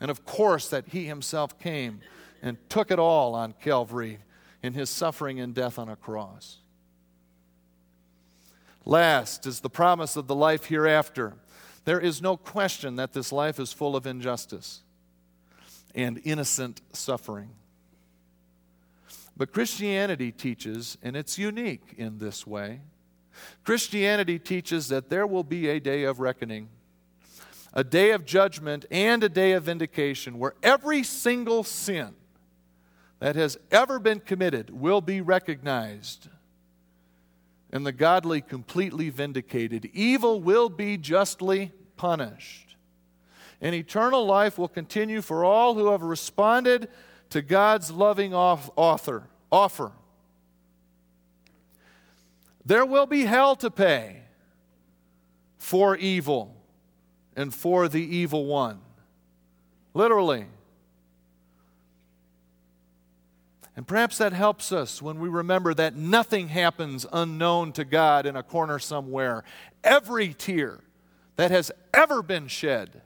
and 0.02 0.10
of 0.10 0.24
course, 0.24 0.68
that 0.70 0.88
he 0.88 1.04
himself 1.04 1.60
came 1.60 2.00
and 2.42 2.58
took 2.68 2.90
it 2.90 2.98
all 2.98 3.36
on 3.36 3.54
Calvary 3.62 4.18
in 4.60 4.72
his 4.72 4.90
suffering 4.90 5.38
and 5.38 5.54
death 5.54 5.78
on 5.78 5.88
a 5.88 5.94
cross. 5.94 6.58
Last 8.84 9.46
is 9.46 9.60
the 9.60 9.70
promise 9.70 10.16
of 10.16 10.26
the 10.26 10.34
life 10.34 10.64
hereafter. 10.64 11.34
There 11.84 12.00
is 12.00 12.20
no 12.20 12.36
question 12.36 12.96
that 12.96 13.12
this 13.12 13.30
life 13.30 13.60
is 13.60 13.72
full 13.72 13.94
of 13.94 14.04
injustice 14.04 14.82
and 15.94 16.20
innocent 16.24 16.80
suffering. 16.92 17.50
But 19.36 19.52
Christianity 19.52 20.32
teaches, 20.32 20.98
and 21.00 21.16
it's 21.16 21.38
unique 21.38 21.94
in 21.96 22.18
this 22.18 22.44
way 22.44 22.80
Christianity 23.62 24.40
teaches 24.40 24.88
that 24.88 25.10
there 25.10 25.28
will 25.28 25.44
be 25.44 25.68
a 25.68 25.78
day 25.78 26.02
of 26.02 26.18
reckoning 26.18 26.70
a 27.72 27.84
day 27.84 28.10
of 28.10 28.24
judgment 28.26 28.84
and 28.90 29.24
a 29.24 29.28
day 29.28 29.52
of 29.52 29.64
vindication 29.64 30.38
where 30.38 30.54
every 30.62 31.02
single 31.02 31.64
sin 31.64 32.14
that 33.18 33.36
has 33.36 33.56
ever 33.70 33.98
been 33.98 34.20
committed 34.20 34.70
will 34.70 35.00
be 35.00 35.20
recognized 35.20 36.28
and 37.72 37.86
the 37.86 37.92
godly 37.92 38.40
completely 38.40 39.08
vindicated. 39.08 39.88
Evil 39.94 40.40
will 40.40 40.68
be 40.68 40.98
justly 40.98 41.72
punished. 41.96 42.76
And 43.60 43.74
eternal 43.74 44.26
life 44.26 44.58
will 44.58 44.68
continue 44.68 45.22
for 45.22 45.44
all 45.44 45.74
who 45.74 45.90
have 45.90 46.02
responded 46.02 46.88
to 47.30 47.40
God's 47.40 47.90
loving 47.90 48.34
author, 48.34 49.28
offer. 49.50 49.92
There 52.66 52.84
will 52.84 53.06
be 53.06 53.24
hell 53.24 53.56
to 53.56 53.70
pay 53.70 54.22
for 55.56 55.96
evil 55.96 56.61
and 57.36 57.54
for 57.54 57.88
the 57.88 58.02
evil 58.02 58.46
one. 58.46 58.80
Literally. 59.94 60.46
And 63.74 63.86
perhaps 63.86 64.18
that 64.18 64.32
helps 64.32 64.70
us 64.70 65.00
when 65.00 65.18
we 65.18 65.28
remember 65.28 65.72
that 65.74 65.96
nothing 65.96 66.48
happens 66.48 67.06
unknown 67.12 67.72
to 67.72 67.84
God 67.84 68.26
in 68.26 68.36
a 68.36 68.42
corner 68.42 68.78
somewhere. 68.78 69.44
Every 69.82 70.34
tear 70.34 70.80
that 71.36 71.50
has 71.50 71.72
ever 71.94 72.22
been 72.22 72.48
shed 72.48 73.00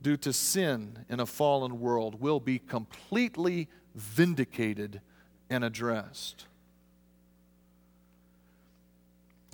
due 0.00 0.16
to 0.18 0.32
sin 0.32 1.04
in 1.08 1.20
a 1.20 1.26
fallen 1.26 1.80
world 1.80 2.20
will 2.20 2.40
be 2.40 2.58
completely 2.58 3.68
vindicated 3.94 5.00
and 5.50 5.62
addressed. 5.62 6.46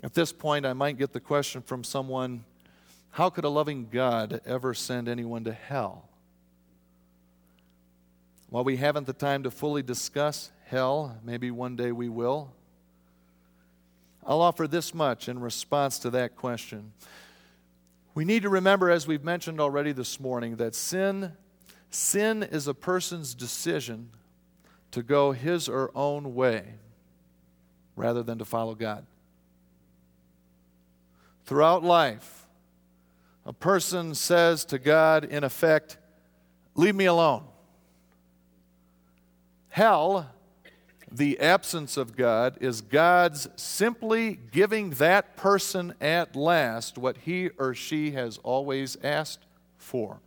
At 0.02 0.14
this 0.14 0.32
point, 0.32 0.64
I 0.64 0.72
might 0.72 0.98
get 0.98 1.12
the 1.12 1.20
question 1.20 1.62
from 1.62 1.84
someone 1.84 2.44
how 3.10 3.30
could 3.30 3.44
a 3.44 3.48
loving 3.48 3.88
God 3.90 4.40
ever 4.46 4.74
send 4.74 5.08
anyone 5.08 5.44
to 5.44 5.52
hell? 5.52 6.08
While 8.48 8.64
we 8.64 8.76
haven't 8.76 9.06
the 9.06 9.12
time 9.12 9.44
to 9.44 9.50
fully 9.50 9.82
discuss 9.82 10.50
hell, 10.66 11.16
maybe 11.24 11.50
one 11.50 11.76
day 11.76 11.92
we 11.92 12.08
will, 12.08 12.52
I'll 14.26 14.42
offer 14.42 14.66
this 14.66 14.94
much 14.94 15.28
in 15.28 15.40
response 15.40 15.98
to 16.00 16.10
that 16.10 16.36
question. 16.36 16.92
We 18.14 18.24
need 18.24 18.42
to 18.42 18.48
remember, 18.48 18.90
as 18.90 19.06
we've 19.06 19.24
mentioned 19.24 19.60
already 19.60 19.92
this 19.92 20.20
morning, 20.20 20.56
that 20.56 20.74
sin, 20.74 21.32
sin 21.90 22.42
is 22.42 22.66
a 22.66 22.74
person's 22.74 23.34
decision 23.34 24.10
to 24.90 25.02
go 25.02 25.32
his 25.32 25.68
or 25.68 25.90
own 25.94 26.34
way 26.34 26.74
rather 27.96 28.22
than 28.22 28.38
to 28.38 28.44
follow 28.44 28.74
God. 28.74 29.06
Throughout 31.44 31.82
life, 31.82 32.39
a 33.46 33.52
person 33.52 34.14
says 34.14 34.64
to 34.66 34.78
God, 34.78 35.24
in 35.24 35.44
effect, 35.44 35.96
Leave 36.74 36.94
me 36.94 37.06
alone. 37.06 37.44
Hell, 39.68 40.30
the 41.10 41.38
absence 41.40 41.96
of 41.96 42.16
God, 42.16 42.56
is 42.60 42.80
God's 42.80 43.48
simply 43.56 44.38
giving 44.50 44.90
that 44.90 45.36
person 45.36 45.94
at 46.00 46.36
last 46.36 46.96
what 46.96 47.18
he 47.18 47.50
or 47.58 47.74
she 47.74 48.12
has 48.12 48.38
always 48.38 48.96
asked 49.02 49.44
for. 49.76 50.20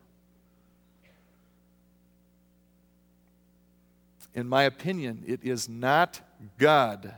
In 4.36 4.48
my 4.48 4.64
opinion, 4.64 5.24
it 5.28 5.44
is 5.44 5.70
not 5.70 6.22
God, 6.58 7.16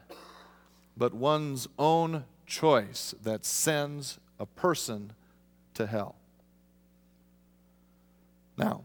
but 0.98 1.14
one's 1.14 1.68
own 1.80 2.26
choice 2.46 3.16
that 3.24 3.46
sends 3.46 4.20
a 4.40 4.46
person 4.46 5.14
to 5.76 5.88
hell. 5.88 6.16
Now, 8.58 8.84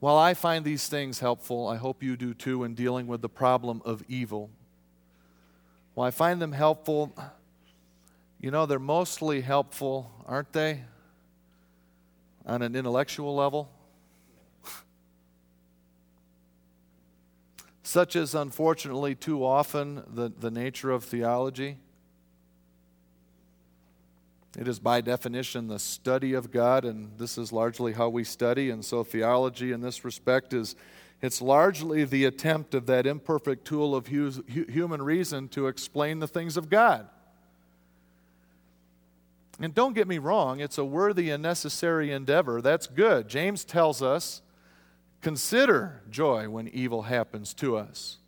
while 0.00 0.16
I 0.18 0.34
find 0.34 0.64
these 0.64 0.88
things 0.88 1.20
helpful, 1.20 1.66
I 1.66 1.76
hope 1.76 2.02
you 2.02 2.16
do 2.16 2.34
too 2.34 2.64
in 2.64 2.74
dealing 2.74 3.06
with 3.06 3.22
the 3.22 3.28
problem 3.28 3.82
of 3.84 4.02
evil 4.08 4.50
Well, 5.94 6.06
I 6.06 6.10
find 6.10 6.42
them 6.42 6.52
helpful. 6.52 7.14
You 8.38 8.50
know, 8.50 8.66
they're 8.66 8.78
mostly 8.78 9.40
helpful, 9.40 10.10
aren't 10.26 10.52
they? 10.52 10.82
On 12.44 12.60
an 12.60 12.76
intellectual 12.76 13.34
level. 13.34 13.70
Such 17.82 18.14
is 18.14 18.34
unfortunately 18.34 19.14
too 19.14 19.44
often 19.44 20.04
the, 20.06 20.28
the 20.28 20.50
nature 20.50 20.90
of 20.90 21.02
theology. 21.04 21.78
It 24.58 24.68
is 24.68 24.78
by 24.78 25.02
definition 25.02 25.68
the 25.68 25.78
study 25.78 26.32
of 26.32 26.50
God, 26.50 26.86
and 26.86 27.10
this 27.18 27.36
is 27.36 27.52
largely 27.52 27.92
how 27.92 28.08
we 28.08 28.24
study. 28.24 28.70
And 28.70 28.82
so 28.82 29.04
theology 29.04 29.70
in 29.70 29.82
this 29.82 30.02
respect 30.04 30.54
is 30.54 30.74
it's 31.20 31.42
largely 31.42 32.04
the 32.04 32.24
attempt 32.24 32.74
of 32.74 32.86
that 32.86 33.06
imperfect 33.06 33.66
tool 33.66 33.94
of 33.94 34.06
human 34.06 35.02
reason 35.02 35.48
to 35.48 35.66
explain 35.66 36.20
the 36.20 36.28
things 36.28 36.56
of 36.56 36.70
God. 36.70 37.06
And 39.60 39.74
don't 39.74 39.94
get 39.94 40.08
me 40.08 40.18
wrong, 40.18 40.60
it's 40.60 40.78
a 40.78 40.84
worthy 40.84 41.30
and 41.30 41.42
necessary 41.42 42.10
endeavor. 42.12 42.60
That's 42.60 42.86
good. 42.86 43.28
James 43.28 43.64
tells 43.64 44.02
us 44.02 44.42
consider 45.22 46.02
joy 46.10 46.48
when 46.48 46.68
evil 46.68 47.02
happens 47.02 47.54
to 47.54 47.76
us. 47.76 48.18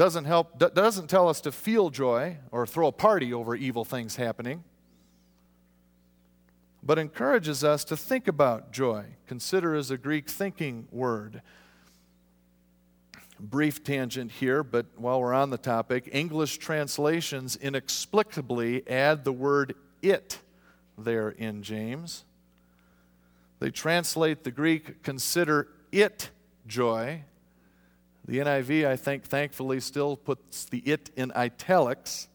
Doesn't 0.00 0.24
help 0.24 0.58
doesn't 0.58 1.08
tell 1.08 1.28
us 1.28 1.42
to 1.42 1.52
feel 1.52 1.90
joy 1.90 2.38
or 2.50 2.66
throw 2.66 2.86
a 2.86 2.92
party 2.92 3.34
over 3.34 3.54
evil 3.54 3.84
things 3.84 4.16
happening 4.16 4.64
but 6.82 6.98
encourages 6.98 7.62
us 7.62 7.84
to 7.84 7.98
think 7.98 8.26
about 8.26 8.72
joy. 8.72 9.04
Consider 9.26 9.74
is 9.74 9.90
a 9.90 9.98
Greek 9.98 10.30
thinking 10.30 10.88
word. 10.90 11.42
Brief 13.38 13.84
tangent 13.84 14.32
here, 14.32 14.62
but 14.62 14.86
while 14.96 15.20
we're 15.20 15.34
on 15.34 15.50
the 15.50 15.58
topic, 15.58 16.08
English 16.12 16.56
translations 16.56 17.56
inexplicably 17.56 18.88
add 18.88 19.24
the 19.24 19.32
word 19.34 19.74
it 20.00 20.38
there 20.96 21.28
in 21.28 21.62
James. 21.62 22.24
They 23.58 23.70
translate 23.70 24.44
the 24.44 24.50
Greek 24.50 25.02
consider 25.02 25.68
it 25.92 26.30
joy. 26.66 27.24
The 28.30 28.38
NIV, 28.38 28.86
I 28.86 28.94
think, 28.94 29.24
thankfully 29.24 29.80
still 29.80 30.16
puts 30.16 30.64
the 30.64 30.78
it 30.78 31.10
in 31.16 31.32
italics 31.34 32.28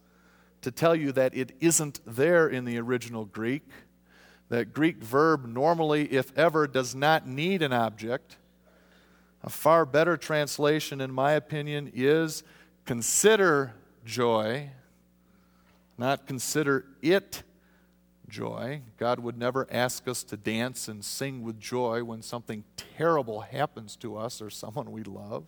to 0.62 0.70
tell 0.70 0.94
you 0.94 1.14
that 1.14 1.34
it 1.34 1.54
isn't 1.62 2.02
there 2.06 2.50
in 2.50 2.66
the 2.66 2.78
original 2.80 3.24
Greek. 3.24 3.64
That 4.50 4.74
Greek 4.74 4.98
verb 4.98 5.46
normally, 5.46 6.12
if 6.12 6.38
ever, 6.38 6.68
does 6.68 6.96
not 6.96 7.26
need 7.26 7.62
an 7.62 7.72
object. 7.72 8.36
A 9.42 9.50
far 9.50 9.86
better 9.86 10.18
translation, 10.18 11.00
in 11.00 11.14
my 11.14 11.32
opinion, 11.32 11.90
is 11.96 12.44
consider 12.84 13.74
joy, 14.04 14.72
not 15.98 16.28
consider 16.28 16.88
it 17.02 17.42
joy. 18.28 18.82
God 18.98 19.22
would 19.22 19.38
never 19.38 19.66
ask 19.72 20.10
us 20.10 20.26
to 20.26 20.36
dance 20.36 20.90
and 20.90 21.06
sing 21.06 21.42
with 21.42 21.58
joy 21.58 22.04
when 22.04 22.22
something 22.22 22.66
terrible 22.98 23.40
happens 23.40 23.96
to 23.96 24.18
us 24.18 24.42
or 24.42 24.50
someone 24.50 24.92
we 24.92 25.04
love. 25.04 25.46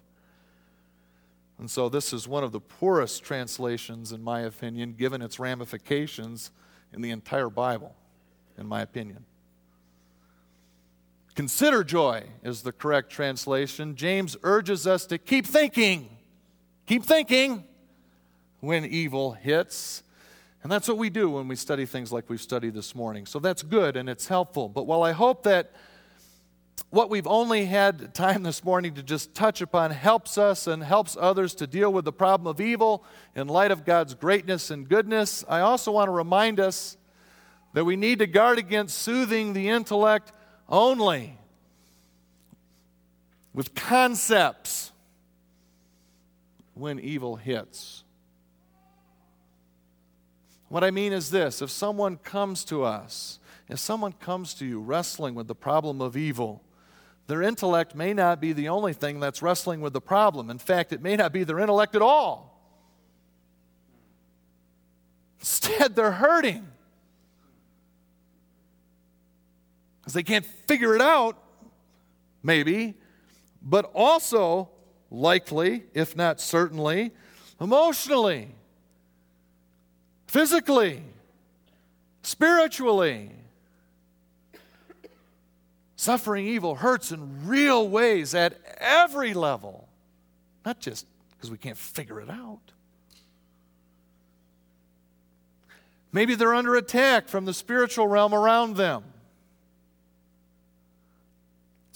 And 1.60 1.72
so, 1.72 1.89
this 1.89 2.13
is 2.13 2.28
one 2.28 2.43
of 2.43 2.52
the 2.52 2.60
poorest 2.60 3.24
translations, 3.24 4.12
in 4.12 4.24
my 4.24 4.41
opinion, 4.41 4.93
given 4.93 5.22
its 5.22 5.39
ramifications 5.39 6.52
in 6.93 7.02
the 7.02 7.10
entire 7.10 7.50
Bible 7.50 7.96
in 8.58 8.67
my 8.67 8.82
opinion. 8.82 9.26
Consider 11.36 11.84
joy 11.84 12.24
is 12.43 12.63
the 12.63 12.72
correct 12.72 13.12
translation. 13.12 13.96
James 13.96 14.36
urges 14.41 14.88
us 14.88 15.06
to 15.06 15.20
keep 15.20 15.46
thinking, 15.46 16.10
keep 16.88 17.04
thinking 17.04 17.63
when 18.60 18.84
evil 18.86 19.34
hits. 19.34 20.02
And 20.63 20.72
that's 20.72 20.88
what 20.88 20.98
we 20.98 21.12
do 21.12 21.30
when 21.30 21.48
we 21.48 21.56
study 21.56 21.86
things 21.86 22.12
like 22.12 22.30
we've 22.30 22.41
studied 22.41 22.74
this 22.74 22.96
morning. 22.96 23.28
So 23.28 23.38
that's 23.38 23.62
good 23.62 23.96
and 23.96 24.10
it's 24.10 24.28
helpful. 24.28 24.67
But 24.67 24.88
while 24.88 25.04
I 25.04 25.12
hope 25.12 25.43
that 25.43 25.72
what 26.89 27.09
we've 27.09 27.27
only 27.27 27.65
had 27.65 28.13
time 28.13 28.43
this 28.43 28.63
morning 28.63 28.93
to 28.95 29.03
just 29.03 29.35
touch 29.35 29.61
upon 29.61 29.91
helps 29.91 30.37
us 30.37 30.67
and 30.67 30.83
helps 30.83 31.17
others 31.19 31.53
to 31.55 31.67
deal 31.67 31.91
with 31.91 32.05
the 32.05 32.13
problem 32.13 32.47
of 32.47 32.61
evil 32.61 33.03
in 33.35 33.47
light 33.47 33.71
of 33.71 33.83
God's 33.83 34.13
greatness 34.13 34.71
and 34.71 34.87
goodness, 34.87 35.43
I 35.49 35.59
also 35.59 35.91
want 35.91 36.07
to 36.07 36.13
remind 36.13 36.59
us 36.59 36.97
that 37.73 37.83
we 37.83 37.95
need 37.95 38.19
to 38.19 38.27
guard 38.27 38.57
against 38.57 38.97
soothing 38.99 39.53
the 39.53 39.69
intellect 39.69 40.31
only 40.69 41.37
with 43.53 43.75
concepts 43.75 44.91
when 46.73 46.99
evil 46.99 47.35
hits. 47.35 48.03
What 50.69 50.83
I 50.83 50.91
mean 50.91 51.13
is 51.13 51.29
this 51.29 51.61
if 51.61 51.69
someone 51.69 52.17
comes 52.17 52.63
to 52.65 52.83
us, 52.83 53.39
if 53.67 53.79
someone 53.79 54.13
comes 54.13 54.53
to 54.55 54.65
you 54.65 54.79
wrestling 54.79 55.35
with 55.35 55.47
the 55.47 55.55
problem 55.55 56.01
of 56.01 56.15
evil, 56.15 56.61
their 57.27 57.41
intellect 57.41 57.93
may 57.95 58.13
not 58.13 58.41
be 58.41 58.53
the 58.53 58.69
only 58.69 58.93
thing 58.93 59.19
that's 59.19 59.41
wrestling 59.41 59.81
with 59.81 59.93
the 59.93 60.01
problem. 60.01 60.49
In 60.49 60.57
fact, 60.57 60.93
it 60.93 61.01
may 61.01 61.15
not 61.15 61.31
be 61.31 61.43
their 61.43 61.59
intellect 61.59 61.95
at 61.95 62.01
all. 62.01 62.53
Instead, 65.39 65.95
they're 65.95 66.11
hurting. 66.11 66.67
because 70.07 70.13
they 70.13 70.23
can't 70.23 70.45
figure 70.45 70.95
it 70.95 71.01
out, 71.01 71.37
maybe, 72.41 72.93
but 73.61 73.91
also 73.93 74.69
likely, 75.11 75.83
if 75.93 76.15
not 76.15 76.39
certainly, 76.39 77.11
emotionally, 77.59 78.47
physically, 80.27 81.03
spiritually. 82.21 83.31
Suffering 85.97 86.45
evil 86.45 86.75
hurts 86.75 87.12
in 87.12 87.47
real 87.47 87.89
ways 87.89 88.36
at 88.36 88.53
every 88.77 89.33
level, 89.33 89.89
not 90.63 90.79
just 90.79 91.07
because 91.31 91.49
we 91.49 91.57
can't 91.57 91.77
figure 91.77 92.21
it 92.21 92.29
out. 92.29 92.62
Maybe 96.12 96.36
they're 96.36 96.53
under 96.53 96.75
attack 96.75 97.27
from 97.27 97.45
the 97.45 97.53
spiritual 97.53 98.07
realm 98.07 98.33
around 98.33 98.75
them. 98.75 99.03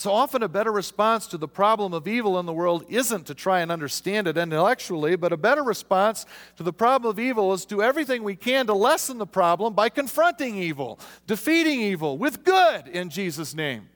So 0.01 0.11
often, 0.11 0.41
a 0.41 0.47
better 0.47 0.71
response 0.71 1.27
to 1.27 1.37
the 1.37 1.47
problem 1.47 1.93
of 1.93 2.07
evil 2.07 2.39
in 2.39 2.47
the 2.47 2.53
world 2.53 2.85
isn't 2.89 3.27
to 3.27 3.35
try 3.35 3.59
and 3.59 3.71
understand 3.71 4.25
it 4.25 4.35
intellectually, 4.35 5.15
but 5.15 5.31
a 5.31 5.37
better 5.37 5.61
response 5.63 6.25
to 6.57 6.63
the 6.63 6.73
problem 6.73 7.11
of 7.11 7.19
evil 7.19 7.53
is 7.53 7.65
to 7.65 7.75
do 7.75 7.83
everything 7.83 8.23
we 8.23 8.35
can 8.35 8.65
to 8.65 8.73
lessen 8.73 9.19
the 9.19 9.27
problem 9.27 9.75
by 9.75 9.89
confronting 9.89 10.57
evil, 10.57 10.99
defeating 11.27 11.81
evil 11.81 12.17
with 12.17 12.43
good 12.43 12.87
in 12.87 13.11
Jesus' 13.11 13.53
name. 13.53 13.89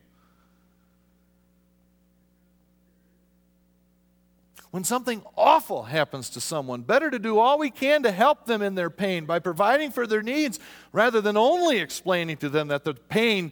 When 4.70 4.84
something 4.84 5.24
awful 5.36 5.82
happens 5.82 6.30
to 6.30 6.40
someone, 6.40 6.82
better 6.82 7.10
to 7.10 7.18
do 7.18 7.40
all 7.40 7.58
we 7.58 7.70
can 7.70 8.04
to 8.04 8.12
help 8.12 8.46
them 8.46 8.62
in 8.62 8.76
their 8.76 8.90
pain 8.90 9.26
by 9.26 9.40
providing 9.40 9.90
for 9.90 10.06
their 10.06 10.22
needs 10.22 10.60
rather 10.92 11.20
than 11.20 11.36
only 11.36 11.78
explaining 11.78 12.36
to 12.36 12.48
them 12.48 12.68
that 12.68 12.84
the 12.84 12.94
pain 12.94 13.50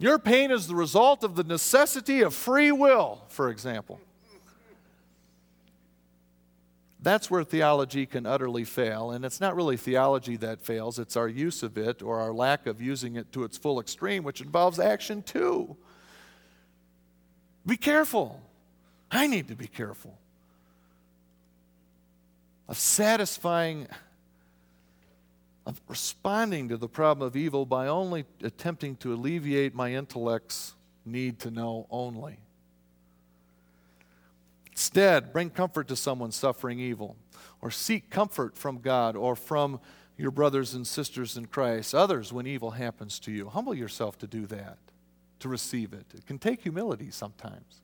your 0.00 0.18
pain 0.18 0.50
is 0.50 0.66
the 0.66 0.74
result 0.74 1.22
of 1.22 1.36
the 1.36 1.44
necessity 1.44 2.22
of 2.22 2.34
free 2.34 2.72
will, 2.72 3.22
for 3.28 3.50
example. 3.50 4.00
That's 7.02 7.30
where 7.30 7.44
theology 7.44 8.06
can 8.06 8.26
utterly 8.26 8.64
fail. 8.64 9.10
And 9.10 9.24
it's 9.24 9.40
not 9.40 9.54
really 9.54 9.76
theology 9.76 10.36
that 10.36 10.62
fails, 10.62 10.98
it's 10.98 11.16
our 11.16 11.28
use 11.28 11.62
of 11.62 11.78
it 11.78 12.02
or 12.02 12.18
our 12.18 12.32
lack 12.32 12.66
of 12.66 12.80
using 12.80 13.16
it 13.16 13.30
to 13.32 13.44
its 13.44 13.58
full 13.58 13.78
extreme, 13.78 14.24
which 14.24 14.40
involves 14.40 14.80
action 14.80 15.22
too. 15.22 15.76
Be 17.66 17.76
careful. 17.76 18.40
I 19.10 19.26
need 19.26 19.48
to 19.48 19.54
be 19.54 19.66
careful 19.66 20.16
of 22.68 22.78
satisfying 22.78 23.86
of 25.66 25.80
responding 25.88 26.68
to 26.68 26.76
the 26.76 26.88
problem 26.88 27.26
of 27.26 27.36
evil 27.36 27.66
by 27.66 27.86
only 27.86 28.24
attempting 28.42 28.96
to 28.96 29.12
alleviate 29.12 29.74
my 29.74 29.94
intellect's 29.94 30.74
need 31.04 31.38
to 31.40 31.50
know 31.50 31.86
only. 31.90 32.38
Instead, 34.70 35.32
bring 35.32 35.50
comfort 35.50 35.88
to 35.88 35.96
someone 35.96 36.32
suffering 36.32 36.80
evil, 36.80 37.16
or 37.60 37.70
seek 37.70 38.08
comfort 38.08 38.56
from 38.56 38.78
God 38.78 39.14
or 39.14 39.36
from 39.36 39.78
your 40.16 40.30
brothers 40.30 40.74
and 40.74 40.86
sisters 40.86 41.36
in 41.36 41.46
Christ, 41.46 41.94
others 41.94 42.32
when 42.32 42.46
evil 42.46 42.70
happens 42.72 43.18
to 43.20 43.32
you. 43.32 43.48
Humble 43.48 43.74
yourself 43.74 44.18
to 44.18 44.26
do 44.26 44.46
that, 44.46 44.78
to 45.40 45.48
receive 45.48 45.92
it. 45.92 46.06
It 46.14 46.26
can 46.26 46.38
take 46.38 46.62
humility 46.62 47.10
sometimes. 47.10 47.82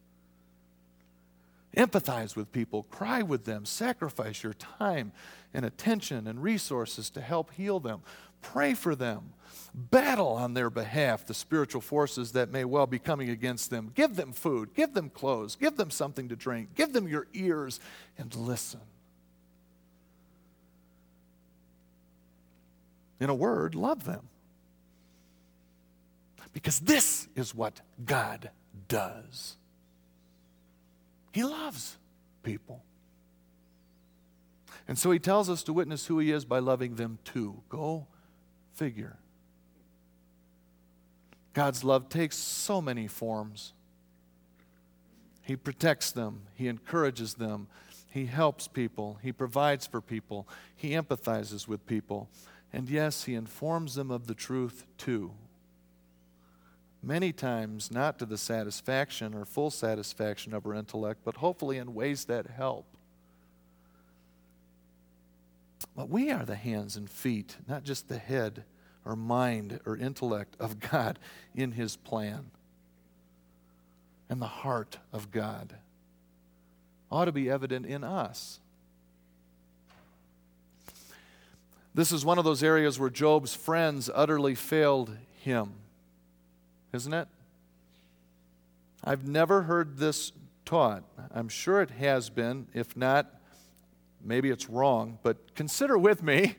Empathize 1.74 2.36
with 2.36 2.52
people, 2.52 2.84
cry 2.84 3.22
with 3.22 3.44
them, 3.44 3.64
sacrifice 3.64 4.42
your 4.42 4.54
time 4.54 5.12
and 5.52 5.64
attention 5.64 6.26
and 6.26 6.42
resources 6.42 7.10
to 7.10 7.20
help 7.20 7.52
heal 7.52 7.80
them. 7.80 8.00
Pray 8.42 8.74
for 8.74 8.94
them. 8.94 9.32
Battle 9.74 10.28
on 10.28 10.54
their 10.54 10.70
behalf 10.70 11.26
the 11.26 11.34
spiritual 11.34 11.80
forces 11.80 12.32
that 12.32 12.50
may 12.50 12.64
well 12.64 12.86
be 12.86 12.98
coming 12.98 13.28
against 13.28 13.70
them. 13.70 13.90
Give 13.94 14.16
them 14.16 14.32
food, 14.32 14.74
give 14.74 14.94
them 14.94 15.10
clothes, 15.10 15.56
give 15.56 15.76
them 15.76 15.90
something 15.90 16.28
to 16.28 16.36
drink, 16.36 16.74
give 16.74 16.92
them 16.92 17.08
your 17.08 17.26
ears, 17.34 17.78
and 18.16 18.34
listen. 18.34 18.80
In 23.20 23.30
a 23.30 23.34
word, 23.34 23.74
love 23.74 24.04
them. 24.04 24.28
Because 26.52 26.80
this 26.80 27.28
is 27.34 27.54
what 27.54 27.80
God 28.04 28.50
does. 28.88 29.56
He 31.36 31.44
loves 31.44 31.98
people. 32.42 32.82
And 34.88 34.98
so 34.98 35.10
he 35.10 35.18
tells 35.18 35.50
us 35.50 35.62
to 35.64 35.74
witness 35.74 36.06
who 36.06 36.18
he 36.18 36.32
is 36.32 36.46
by 36.46 36.60
loving 36.60 36.94
them 36.94 37.18
too. 37.24 37.60
Go 37.68 38.06
figure. 38.72 39.18
God's 41.52 41.84
love 41.84 42.08
takes 42.08 42.38
so 42.38 42.80
many 42.80 43.06
forms. 43.06 43.74
He 45.42 45.56
protects 45.56 46.10
them, 46.10 46.44
He 46.54 46.68
encourages 46.68 47.34
them, 47.34 47.66
He 48.10 48.24
helps 48.24 48.66
people, 48.66 49.18
He 49.22 49.30
provides 49.30 49.86
for 49.86 50.00
people, 50.00 50.48
He 50.74 50.92
empathizes 50.92 51.68
with 51.68 51.86
people, 51.86 52.30
and 52.72 52.88
yes, 52.88 53.24
He 53.24 53.34
informs 53.34 53.94
them 53.94 54.10
of 54.10 54.26
the 54.26 54.34
truth 54.34 54.86
too. 54.96 55.32
Many 57.06 57.32
times, 57.32 57.92
not 57.92 58.18
to 58.18 58.26
the 58.26 58.36
satisfaction 58.36 59.32
or 59.32 59.44
full 59.44 59.70
satisfaction 59.70 60.52
of 60.52 60.66
our 60.66 60.74
intellect, 60.74 61.20
but 61.24 61.36
hopefully 61.36 61.78
in 61.78 61.94
ways 61.94 62.24
that 62.24 62.48
help. 62.48 62.84
But 65.94 66.08
we 66.08 66.32
are 66.32 66.44
the 66.44 66.56
hands 66.56 66.96
and 66.96 67.08
feet, 67.08 67.58
not 67.68 67.84
just 67.84 68.08
the 68.08 68.18
head 68.18 68.64
or 69.04 69.14
mind 69.14 69.78
or 69.86 69.96
intellect 69.96 70.56
of 70.58 70.80
God 70.90 71.20
in 71.54 71.70
His 71.70 71.94
plan. 71.94 72.50
And 74.28 74.42
the 74.42 74.46
heart 74.46 74.98
of 75.12 75.30
God 75.30 75.76
ought 77.08 77.26
to 77.26 77.32
be 77.32 77.48
evident 77.48 77.86
in 77.86 78.02
us. 78.02 78.58
This 81.94 82.10
is 82.10 82.24
one 82.24 82.38
of 82.38 82.44
those 82.44 82.64
areas 82.64 82.98
where 82.98 83.10
Job's 83.10 83.54
friends 83.54 84.10
utterly 84.12 84.56
failed 84.56 85.16
him, 85.40 85.74
isn't 86.96 87.14
it? 87.14 87.28
I've 89.04 89.28
never 89.28 89.62
heard 89.62 89.98
this 89.98 90.32
taught. 90.64 91.04
I'm 91.32 91.48
sure 91.48 91.80
it 91.80 91.90
has 91.90 92.28
been. 92.28 92.66
If 92.74 92.96
not, 92.96 93.32
maybe 94.24 94.50
it's 94.50 94.68
wrong, 94.68 95.18
but 95.22 95.54
consider 95.54 95.96
with 95.96 96.22
me 96.22 96.56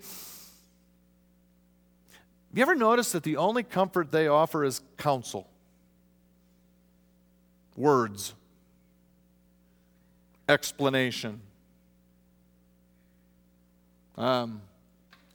have 2.50 2.58
you 2.58 2.62
ever 2.62 2.76
noticed 2.76 3.14
that 3.14 3.24
the 3.24 3.38
only 3.38 3.62
comfort 3.62 4.12
they 4.12 4.28
offer 4.28 4.64
is 4.64 4.82
counsel? 4.98 5.48
Words, 7.76 8.34
explanation. 10.50 11.42
Um, 14.16 14.62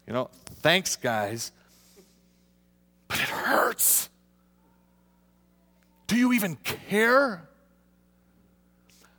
you 0.06 0.12
know, 0.12 0.30
thanks, 0.62 0.96
guys, 0.96 1.52
but 3.06 3.20
it 3.20 3.28
hurts. 3.28 4.08
Do 6.12 6.18
you 6.18 6.34
even 6.34 6.56
care? 6.56 7.48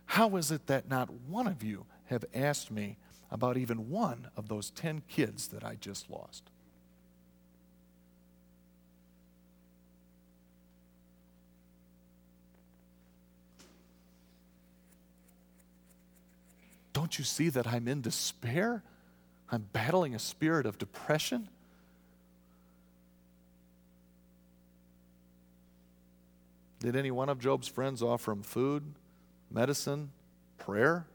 How 0.06 0.36
is 0.36 0.52
it 0.52 0.68
that 0.68 0.88
not 0.88 1.10
one 1.10 1.48
of 1.48 1.60
you 1.60 1.86
have 2.04 2.24
asked 2.32 2.70
me 2.70 2.98
about 3.32 3.56
even 3.56 3.90
one 3.90 4.28
of 4.36 4.46
those 4.46 4.70
10 4.70 5.02
kids 5.08 5.48
that 5.48 5.64
I 5.64 5.74
just 5.74 6.08
lost? 6.08 6.44
Don't 16.92 17.18
you 17.18 17.24
see 17.24 17.48
that 17.48 17.66
I'm 17.66 17.88
in 17.88 18.02
despair? 18.02 18.84
I'm 19.50 19.66
battling 19.72 20.14
a 20.14 20.20
spirit 20.20 20.64
of 20.64 20.78
depression. 20.78 21.48
Did 26.84 26.96
any 26.96 27.10
one 27.10 27.30
of 27.30 27.38
Job's 27.38 27.66
friends 27.66 28.02
offer 28.02 28.32
him 28.32 28.42
food, 28.42 28.82
medicine, 29.50 30.10
prayer? 30.58 31.06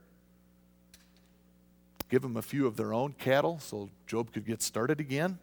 Give 2.08 2.24
him 2.24 2.36
a 2.36 2.42
few 2.42 2.66
of 2.66 2.76
their 2.76 2.92
own 2.92 3.12
cattle 3.12 3.60
so 3.60 3.88
Job 4.08 4.32
could 4.32 4.44
get 4.44 4.62
started 4.62 4.98
again? 4.98 5.38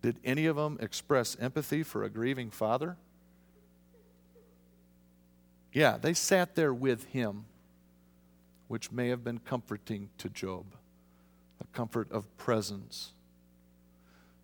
Did 0.00 0.20
any 0.24 0.46
of 0.46 0.54
them 0.54 0.78
express 0.80 1.36
empathy 1.40 1.82
for 1.82 2.04
a 2.04 2.08
grieving 2.08 2.52
father? 2.52 2.96
Yeah, 5.72 5.98
they 6.00 6.14
sat 6.14 6.54
there 6.54 6.72
with 6.72 7.06
him 7.06 7.46
which 8.68 8.92
may 8.92 9.08
have 9.08 9.24
been 9.24 9.40
comforting 9.40 10.08
to 10.18 10.28
Job, 10.28 10.66
a 11.60 11.64
comfort 11.76 12.12
of 12.12 12.36
presence. 12.36 13.10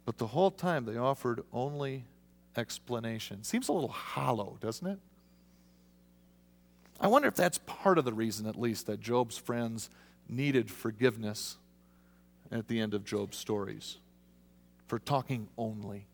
But 0.04 0.18
the 0.18 0.26
whole 0.26 0.50
time 0.50 0.86
they 0.86 0.96
offered 0.96 1.44
only 1.52 2.02
explanation. 2.58 3.44
Seems 3.44 3.68
a 3.68 3.72
little 3.72 3.88
hollow, 3.88 4.58
doesn't 4.60 4.86
it? 4.86 4.98
I 7.00 7.06
wonder 7.06 7.28
if 7.28 7.34
that's 7.34 7.58
part 7.58 7.98
of 7.98 8.04
the 8.04 8.12
reason, 8.12 8.46
at 8.46 8.58
least, 8.58 8.86
that 8.86 9.00
Job's 9.00 9.38
friends 9.38 9.88
needed 10.28 10.70
forgiveness 10.70 11.56
at 12.50 12.68
the 12.68 12.80
end 12.80 12.94
of 12.94 13.04
Job's 13.04 13.36
stories 13.36 13.98
for 14.86 14.98
talking 14.98 15.48
only. 15.56 16.06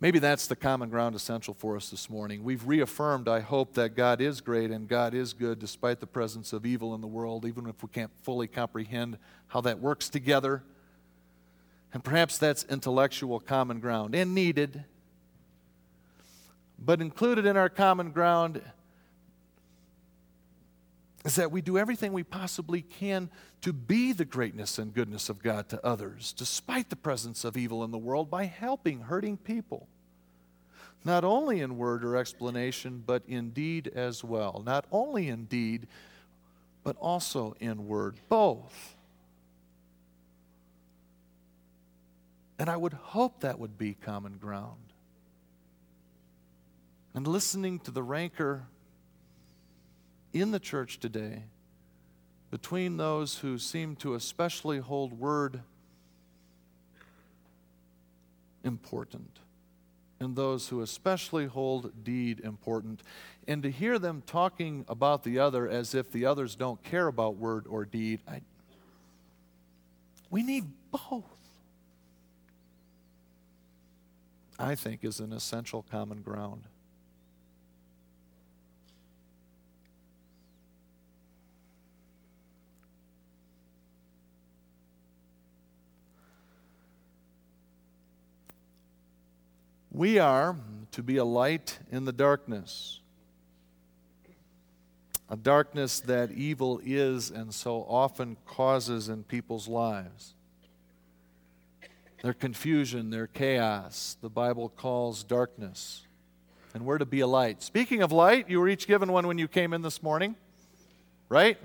Maybe 0.00 0.18
that's 0.18 0.46
the 0.46 0.56
common 0.56 0.90
ground 0.90 1.14
essential 1.14 1.54
for 1.54 1.76
us 1.76 1.88
this 1.88 2.10
morning. 2.10 2.44
We've 2.44 2.66
reaffirmed, 2.66 3.28
I 3.28 3.40
hope, 3.40 3.74
that 3.74 3.96
God 3.96 4.20
is 4.20 4.40
great 4.40 4.70
and 4.70 4.88
God 4.88 5.14
is 5.14 5.32
good 5.32 5.58
despite 5.58 6.00
the 6.00 6.06
presence 6.06 6.52
of 6.52 6.66
evil 6.66 6.94
in 6.94 7.00
the 7.00 7.06
world, 7.06 7.46
even 7.46 7.66
if 7.66 7.82
we 7.82 7.88
can't 7.88 8.10
fully 8.22 8.46
comprehend 8.46 9.18
how 9.48 9.60
that 9.62 9.80
works 9.80 10.08
together. 10.08 10.62
And 11.94 12.04
perhaps 12.04 12.36
that's 12.36 12.64
intellectual 12.64 13.40
common 13.40 13.80
ground 13.80 14.14
and 14.14 14.34
needed. 14.34 14.84
But 16.78 17.00
included 17.00 17.46
in 17.46 17.56
our 17.56 17.70
common 17.70 18.10
ground 18.10 18.60
is 21.24 21.36
that 21.36 21.50
we 21.50 21.62
do 21.62 21.78
everything 21.78 22.12
we 22.12 22.24
possibly 22.24 22.82
can 22.82 23.30
to 23.62 23.72
be 23.72 24.12
the 24.12 24.26
greatness 24.26 24.78
and 24.78 24.92
goodness 24.92 25.30
of 25.30 25.42
God 25.42 25.70
to 25.70 25.82
others, 25.86 26.34
despite 26.36 26.90
the 26.90 26.96
presence 26.96 27.44
of 27.44 27.56
evil 27.56 27.82
in 27.82 27.92
the 27.92 27.98
world, 27.98 28.28
by 28.28 28.44
helping 28.44 29.00
hurting 29.00 29.38
people 29.38 29.88
not 31.04 31.22
only 31.22 31.60
in 31.60 31.76
word 31.76 32.02
or 32.02 32.16
explanation, 32.16 33.02
but 33.06 33.22
in 33.28 33.50
deed 33.50 33.88
as 33.94 34.24
well. 34.24 34.62
Not 34.64 34.86
only 34.90 35.28
in 35.28 35.44
deed, 35.44 35.86
but 36.82 36.96
also 36.96 37.54
in 37.60 37.86
word. 37.86 38.16
Both. 38.28 38.93
And 42.58 42.70
I 42.70 42.76
would 42.76 42.92
hope 42.92 43.40
that 43.40 43.58
would 43.58 43.76
be 43.76 43.94
common 43.94 44.38
ground. 44.38 44.92
And 47.14 47.26
listening 47.26 47.78
to 47.80 47.90
the 47.90 48.02
rancor 48.02 48.66
in 50.32 50.50
the 50.50 50.60
church 50.60 50.98
today 50.98 51.44
between 52.50 52.96
those 52.96 53.38
who 53.38 53.58
seem 53.58 53.96
to 53.96 54.14
especially 54.14 54.78
hold 54.78 55.18
word 55.18 55.60
important 58.64 59.38
and 60.20 60.36
those 60.36 60.68
who 60.68 60.80
especially 60.80 61.46
hold 61.46 62.04
deed 62.04 62.40
important. 62.40 63.02
And 63.46 63.62
to 63.62 63.70
hear 63.70 63.98
them 63.98 64.22
talking 64.26 64.84
about 64.88 65.22
the 65.22 65.38
other 65.38 65.68
as 65.68 65.94
if 65.94 66.10
the 66.10 66.26
others 66.26 66.56
don't 66.56 66.82
care 66.82 67.06
about 67.06 67.36
word 67.36 67.66
or 67.68 67.84
deed, 67.84 68.20
I, 68.26 68.40
we 70.30 70.42
need 70.42 70.64
both. 70.90 71.24
I 74.58 74.74
think 74.74 75.04
is 75.04 75.20
an 75.20 75.32
essential 75.32 75.84
common 75.90 76.22
ground. 76.22 76.64
We 89.90 90.18
are 90.18 90.56
to 90.90 91.02
be 91.04 91.18
a 91.18 91.24
light 91.24 91.78
in 91.90 92.04
the 92.04 92.12
darkness, 92.12 93.00
a 95.30 95.36
darkness 95.36 96.00
that 96.00 96.32
evil 96.32 96.80
is 96.84 97.30
and 97.30 97.54
so 97.54 97.86
often 97.88 98.36
causes 98.44 99.08
in 99.08 99.22
people's 99.22 99.68
lives. 99.68 100.34
Their 102.24 102.32
confusion, 102.32 103.10
their 103.10 103.26
chaos, 103.26 104.16
the 104.22 104.30
Bible 104.30 104.70
calls 104.70 105.22
darkness. 105.22 106.06
And 106.72 106.86
we're 106.86 106.96
to 106.96 107.04
be 107.04 107.20
a 107.20 107.26
light. 107.26 107.62
Speaking 107.62 108.00
of 108.00 108.12
light, 108.12 108.48
you 108.48 108.60
were 108.60 108.68
each 108.70 108.86
given 108.86 109.12
one 109.12 109.26
when 109.26 109.36
you 109.36 109.46
came 109.46 109.74
in 109.74 109.82
this 109.82 110.02
morning, 110.02 110.34
right? 111.28 111.58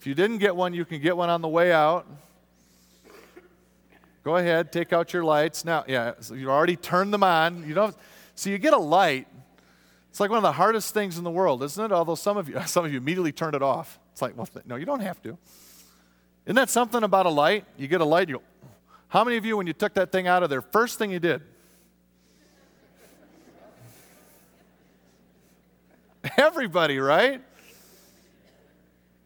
If 0.00 0.08
you 0.08 0.16
didn't 0.16 0.38
get 0.38 0.56
one, 0.56 0.74
you 0.74 0.84
can 0.84 1.00
get 1.00 1.16
one 1.16 1.30
on 1.30 1.42
the 1.42 1.48
way 1.48 1.70
out. 1.70 2.08
Go 4.24 4.34
ahead, 4.34 4.72
take 4.72 4.92
out 4.92 5.12
your 5.12 5.22
lights. 5.22 5.64
Now, 5.64 5.84
yeah, 5.86 6.14
so 6.18 6.34
you 6.34 6.50
already 6.50 6.74
turned 6.74 7.14
them 7.14 7.22
on. 7.22 7.64
You 7.68 7.74
don't 7.74 7.94
so 8.34 8.50
you 8.50 8.58
get 8.58 8.72
a 8.72 8.78
light. 8.78 9.28
It's 10.08 10.18
like 10.18 10.30
one 10.30 10.38
of 10.38 10.42
the 10.42 10.50
hardest 10.50 10.92
things 10.92 11.18
in 11.18 11.22
the 11.22 11.30
world, 11.30 11.62
isn't 11.62 11.84
it? 11.84 11.92
Although 11.92 12.16
some 12.16 12.36
of 12.36 12.48
you 12.48 12.60
some 12.66 12.84
of 12.84 12.90
you 12.90 12.98
immediately 12.98 13.30
turned 13.30 13.54
it 13.54 13.62
off. 13.62 14.00
It's 14.10 14.22
like, 14.22 14.36
well, 14.36 14.48
no, 14.66 14.74
you 14.74 14.86
don't 14.86 15.02
have 15.02 15.22
to. 15.22 15.38
Isn't 16.46 16.56
that 16.56 16.68
something 16.68 17.04
about 17.04 17.26
a 17.26 17.30
light? 17.30 17.64
You 17.76 17.86
get 17.86 18.00
a 18.00 18.04
light, 18.04 18.28
you 18.28 18.38
go, 18.38 18.42
how 19.10 19.24
many 19.24 19.36
of 19.36 19.44
you, 19.44 19.56
when 19.56 19.66
you 19.66 19.72
took 19.72 19.94
that 19.94 20.12
thing 20.12 20.28
out 20.28 20.44
of 20.44 20.50
there, 20.50 20.62
first 20.62 20.96
thing 20.96 21.10
you 21.10 21.18
did? 21.18 21.42
Everybody, 26.36 27.00
right? 27.00 27.42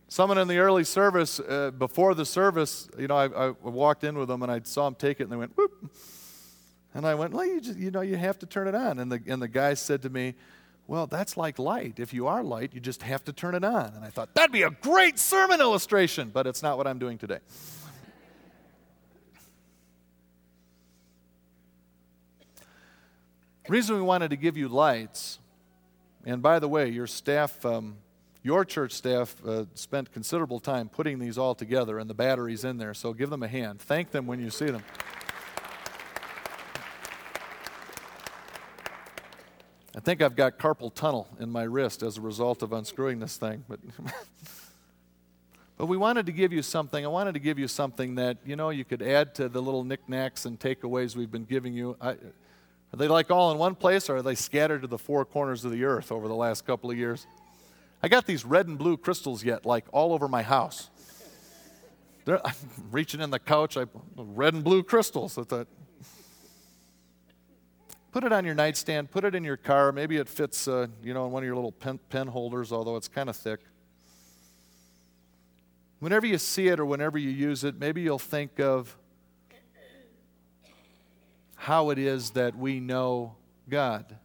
Someone 0.09 0.39
in 0.39 0.49
the 0.49 0.57
early 0.57 0.85
service, 0.85 1.39
uh, 1.39 1.71
before 1.71 2.15
the 2.15 2.25
service, 2.25 2.89
you 2.99 3.09
know, 3.09 3.17
I, 3.17 3.49
I, 3.49 3.51
walked 3.51 4.05
in 4.05 4.17
with 4.17 4.29
them 4.29 4.43
and 4.43 4.51
I 4.51 4.63
saw 4.65 4.87
them 4.87 4.95
take 4.95 5.21
it 5.21 5.25
and 5.25 5.33
they 5.33 5.37
went, 5.37 5.55
whoop. 5.55 5.93
And 6.95 7.07
I 7.07 7.15
went, 7.15 7.35
well, 7.35 7.45
you, 7.45 7.61
just, 7.61 7.79
you 7.79 7.91
know, 7.91 8.01
you 8.01 8.17
have 8.17 8.39
to 8.39 8.47
turn 8.47 8.67
it 8.67 8.75
on. 8.75 8.99
And 8.99 9.13
the, 9.13 9.21
and 9.27 9.43
the 9.43 9.49
guy 9.49 9.75
said 9.75 10.01
to 10.03 10.09
me, 10.09 10.35
well, 10.87 11.07
that's 11.07 11.37
like 11.37 11.59
light. 11.59 11.99
If 11.99 12.15
you 12.15 12.27
are 12.27 12.43
light, 12.43 12.73
you 12.73 12.81
just 12.81 13.03
have 13.03 13.23
to 13.25 13.35
turn 13.35 13.55
it 13.55 13.65
on. 13.65 13.93
And 13.95 14.03
I 14.03 14.09
thought, 14.09 14.33
that'd 14.33 14.51
be 14.51 14.63
a 14.63 14.71
great 14.71 15.19
sermon 15.19 15.61
illustration, 15.61 16.31
but 16.33 16.47
it's 16.47 16.63
not 16.63 16.79
what 16.79 16.87
I'm 16.87 16.99
doing 16.99 17.19
today. 17.19 17.41
Reason 23.69 23.97
we 23.97 24.03
wanted 24.03 24.31
to 24.31 24.37
give 24.37 24.57
you 24.57 24.69
lights, 24.69 25.39
and 26.27 26.43
by 26.43 26.59
the 26.59 26.69
way, 26.69 26.89
your 26.89 27.07
staff, 27.07 27.65
um, 27.65 27.97
your 28.43 28.65
church 28.65 28.93
staff, 28.93 29.35
uh, 29.47 29.65
spent 29.75 30.13
considerable 30.13 30.61
time 30.61 30.89
putting 30.89 31.19
these 31.19 31.39
all 31.39 31.55
together 31.55 31.99
and 31.99 32.09
the 32.09 32.15
batteries 32.15 32.65
in 32.65 32.77
there, 32.77 32.93
so 32.93 33.15
give 33.15 33.31
them 33.31 33.43
a 33.43 33.49
hand. 33.49 33.81
Thank 33.81 34.11
them 34.11 34.27
when 34.27 34.41
you 34.41 34.51
see 34.51 34.67
them. 34.67 34.83
I 39.97 40.01
think 40.01 40.21
I've 40.21 40.37
got 40.37 40.59
carpal 40.59 40.93
tunnel 40.93 41.29
in 41.39 41.51
my 41.51 41.63
wrist 41.63 42.03
as 42.03 42.19
a 42.19 42.21
result 42.21 42.63
of 42.63 42.73
unscrewing 42.73 43.21
this 43.21 43.37
thing. 43.37 43.65
But, 43.69 43.79
but 45.79 45.87
we 45.87 45.97
wanted 45.97 46.27
to 46.27 46.33
give 46.33 46.53
you 46.53 46.63
something. 46.63 47.05
I 47.05 47.09
wanted 47.09 47.33
to 47.35 47.41
give 47.41 47.61
you 47.61 47.69
something 47.69 48.17
that, 48.17 48.39
you 48.45 48.57
know, 48.57 48.71
you 48.71 48.85
could 48.85 49.01
add 49.01 49.37
to 49.37 49.49
the 49.49 49.63
little 49.63 49.85
knickknacks 49.85 50.47
and 50.47 50.59
takeaways 50.59 51.15
we've 51.15 51.31
been 51.31 51.45
giving 51.45 51.75
you. 51.75 51.97
I, 52.01 52.17
are 52.95 52.97
they 52.97 53.09
like 53.09 53.29
all 53.29 53.51
in 53.51 53.59
one 53.59 53.75
place 53.75 54.09
or 54.09 54.19
are 54.19 54.23
they 54.23 54.37
scattered 54.37 54.83
to 54.83 54.87
the 54.87 54.99
four 54.99 55.25
corners 55.25 55.65
of 55.65 55.73
the 55.73 55.83
earth 55.83 56.13
over 56.13 56.29
the 56.29 56.35
last 56.37 56.65
couple 56.65 56.93
of 56.93 56.97
years? 56.97 57.27
I 58.01 58.07
got 58.07 58.25
these 58.25 58.45
red 58.45 58.69
and 58.69 58.79
blue 58.79 58.97
crystals 58.97 59.43
yet, 59.43 59.67
like 59.67 59.85
all 59.93 60.13
over 60.13 60.29
my 60.29 60.43
house. 60.43 60.91
They're, 62.25 62.41
I'm 62.47 62.55
reaching 62.93 63.21
in 63.21 63.31
the 63.31 63.41
couch, 63.41 63.77
I 63.77 63.87
red 64.15 64.55
and 64.55 64.63
blue 64.63 64.85
crystals. 64.85 65.37
I 65.37 65.43
thought, 65.43 65.67
Put 68.13 68.23
it 68.23 68.33
on 68.33 68.45
your 68.45 68.55
nightstand, 68.55 69.11
put 69.11 69.25
it 69.25 69.35
in 69.35 69.43
your 69.43 69.57
car. 69.57 69.91
Maybe 69.91 70.19
it 70.19 70.29
fits, 70.29 70.69
uh, 70.69 70.87
you 71.03 71.13
know, 71.13 71.27
in 71.27 71.33
one 71.33 71.43
of 71.43 71.47
your 71.49 71.57
little 71.57 71.73
pen, 71.73 71.99
pen 72.11 72.29
holders, 72.29 72.71
although 72.71 72.95
it's 72.95 73.09
kind 73.09 73.29
of 73.29 73.35
thick. 73.35 73.59
Whenever 75.99 76.29
you 76.29 76.39
see 76.39 76.69
it 76.69 76.79
or 76.79 76.87
whenever 76.87 77.19
you 77.19 77.31
use 77.31 77.65
it, 77.65 77.77
maybe 77.77 78.03
you'll 78.03 78.21
think 78.21 78.61
of 78.61 78.97
how 81.65 81.89
it 81.89 81.99
is 81.99 82.33
that 82.33 82.55
we 82.55 82.79
know 82.79 83.37
God. 83.71 84.17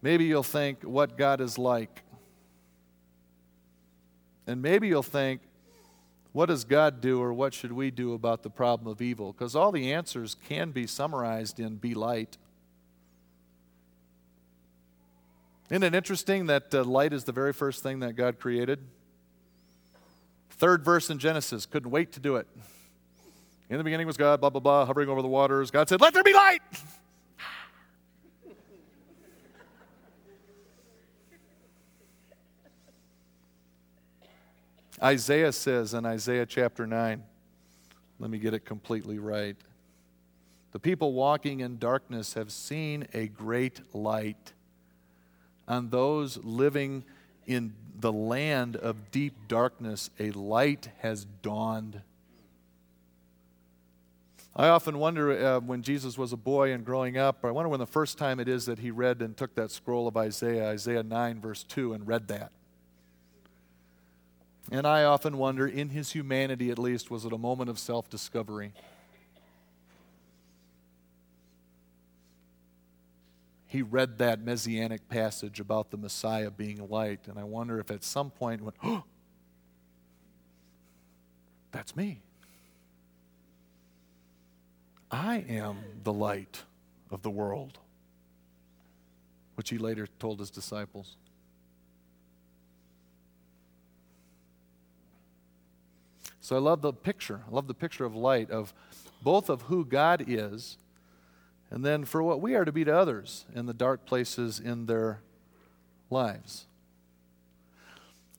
Maybe 0.00 0.26
you'll 0.26 0.44
think 0.44 0.84
what 0.84 1.18
God 1.18 1.40
is 1.40 1.58
like. 1.58 2.02
And 4.46 4.62
maybe 4.62 4.86
you'll 4.86 5.02
think, 5.02 5.40
what 6.30 6.46
does 6.46 6.62
God 6.62 7.00
do 7.00 7.20
or 7.20 7.32
what 7.32 7.52
should 7.52 7.72
we 7.72 7.90
do 7.90 8.12
about 8.12 8.44
the 8.44 8.50
problem 8.50 8.86
of 8.86 9.02
evil? 9.02 9.32
Because 9.32 9.56
all 9.56 9.72
the 9.72 9.92
answers 9.92 10.36
can 10.48 10.70
be 10.70 10.86
summarized 10.86 11.58
in 11.58 11.74
be 11.74 11.92
light. 11.92 12.38
Isn't 15.68 15.82
it 15.82 15.96
interesting 15.96 16.46
that 16.46 16.72
uh, 16.72 16.84
light 16.84 17.12
is 17.12 17.24
the 17.24 17.32
very 17.32 17.52
first 17.52 17.82
thing 17.82 17.98
that 18.00 18.14
God 18.14 18.38
created? 18.38 18.78
Third 20.50 20.84
verse 20.84 21.10
in 21.10 21.18
Genesis, 21.18 21.66
couldn't 21.66 21.90
wait 21.90 22.12
to 22.12 22.20
do 22.20 22.36
it. 22.36 22.46
In 23.70 23.78
the 23.78 23.84
beginning 23.84 24.06
was 24.06 24.16
God, 24.16 24.40
blah, 24.40 24.50
blah, 24.50 24.60
blah, 24.60 24.84
hovering 24.84 25.08
over 25.08 25.22
the 25.22 25.28
waters. 25.28 25.70
God 25.70 25.88
said, 25.88 26.00
Let 26.00 26.14
there 26.14 26.22
be 26.22 26.34
light! 26.34 26.60
Isaiah 35.02 35.52
says 35.52 35.92
in 35.94 36.06
Isaiah 36.06 36.46
chapter 36.46 36.86
9, 36.86 37.22
let 38.18 38.30
me 38.30 38.38
get 38.38 38.54
it 38.54 38.64
completely 38.64 39.18
right. 39.18 39.56
The 40.72 40.78
people 40.78 41.12
walking 41.12 41.60
in 41.60 41.78
darkness 41.78 42.34
have 42.34 42.50
seen 42.52 43.06
a 43.12 43.28
great 43.28 43.80
light. 43.94 44.52
On 45.66 45.90
those 45.90 46.38
living 46.38 47.04
in 47.46 47.74
the 47.98 48.12
land 48.12 48.76
of 48.76 49.10
deep 49.10 49.34
darkness, 49.48 50.10
a 50.18 50.30
light 50.30 50.88
has 50.98 51.26
dawned. 51.42 52.02
I 54.56 54.68
often 54.68 54.98
wonder 54.98 55.32
uh, 55.32 55.60
when 55.60 55.82
Jesus 55.82 56.16
was 56.16 56.32
a 56.32 56.36
boy 56.36 56.72
and 56.72 56.84
growing 56.84 57.18
up, 57.18 57.44
I 57.44 57.50
wonder 57.50 57.68
when 57.68 57.80
the 57.80 57.86
first 57.86 58.18
time 58.18 58.38
it 58.38 58.48
is 58.48 58.66
that 58.66 58.78
he 58.78 58.92
read 58.92 59.20
and 59.20 59.36
took 59.36 59.56
that 59.56 59.72
scroll 59.72 60.06
of 60.06 60.16
Isaiah, 60.16 60.68
Isaiah 60.68 61.02
9, 61.02 61.40
verse 61.40 61.64
2, 61.64 61.92
and 61.92 62.06
read 62.06 62.28
that. 62.28 62.52
And 64.70 64.86
I 64.86 65.02
often 65.04 65.38
wonder, 65.38 65.66
in 65.66 65.88
his 65.90 66.12
humanity 66.12 66.70
at 66.70 66.78
least, 66.78 67.10
was 67.10 67.24
it 67.24 67.32
a 67.32 67.38
moment 67.38 67.68
of 67.68 67.78
self 67.80 68.08
discovery? 68.08 68.72
He 73.66 73.82
read 73.82 74.18
that 74.18 74.40
messianic 74.40 75.08
passage 75.08 75.58
about 75.58 75.90
the 75.90 75.96
Messiah 75.96 76.52
being 76.52 76.88
light, 76.88 77.26
and 77.26 77.40
I 77.40 77.42
wonder 77.42 77.80
if 77.80 77.90
at 77.90 78.04
some 78.04 78.30
point 78.30 78.62
went, 78.62 78.76
oh, 78.84 79.02
that's 81.72 81.96
me. 81.96 82.22
I 85.14 85.44
am 85.48 85.78
the 86.02 86.12
light 86.12 86.64
of 87.08 87.22
the 87.22 87.30
world, 87.30 87.78
which 89.54 89.70
he 89.70 89.78
later 89.78 90.08
told 90.18 90.40
his 90.40 90.50
disciples. 90.50 91.14
So 96.40 96.56
I 96.56 96.58
love 96.58 96.82
the 96.82 96.92
picture. 96.92 97.42
I 97.48 97.54
love 97.54 97.68
the 97.68 97.74
picture 97.74 98.04
of 98.04 98.16
light, 98.16 98.50
of 98.50 98.74
both 99.22 99.48
of 99.48 99.62
who 99.62 99.84
God 99.84 100.24
is, 100.26 100.78
and 101.70 101.84
then 101.84 102.04
for 102.04 102.20
what 102.20 102.40
we 102.40 102.56
are 102.56 102.64
to 102.64 102.72
be 102.72 102.84
to 102.84 102.92
others 102.92 103.46
in 103.54 103.66
the 103.66 103.72
dark 103.72 104.04
places 104.06 104.58
in 104.58 104.86
their 104.86 105.20
lives. 106.10 106.66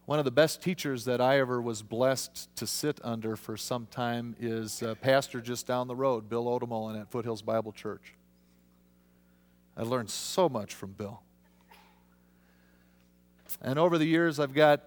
One 0.05 0.19
of 0.19 0.25
the 0.25 0.31
best 0.31 0.61
teachers 0.61 1.05
that 1.05 1.19
I 1.19 1.39
ever 1.39 1.59
was 1.59 1.81
blessed 1.81 2.55
to 2.57 2.67
sit 2.67 2.99
under 3.03 3.35
for 3.35 3.57
some 3.57 3.87
time 3.87 4.35
is 4.39 4.83
a 4.83 4.93
pastor 4.93 5.41
just 5.41 5.65
down 5.65 5.87
the 5.87 5.95
road, 5.95 6.29
Bill 6.29 6.45
Odemolen 6.45 6.99
at 6.99 7.09
Foothills 7.09 7.41
Bible 7.41 7.71
Church. 7.71 8.13
I 9.75 9.81
learned 9.81 10.11
so 10.11 10.47
much 10.47 10.75
from 10.75 10.91
Bill. 10.91 11.21
And 13.61 13.79
over 13.79 13.97
the 13.97 14.05
years, 14.05 14.39
I've 14.39 14.53
got 14.53 14.83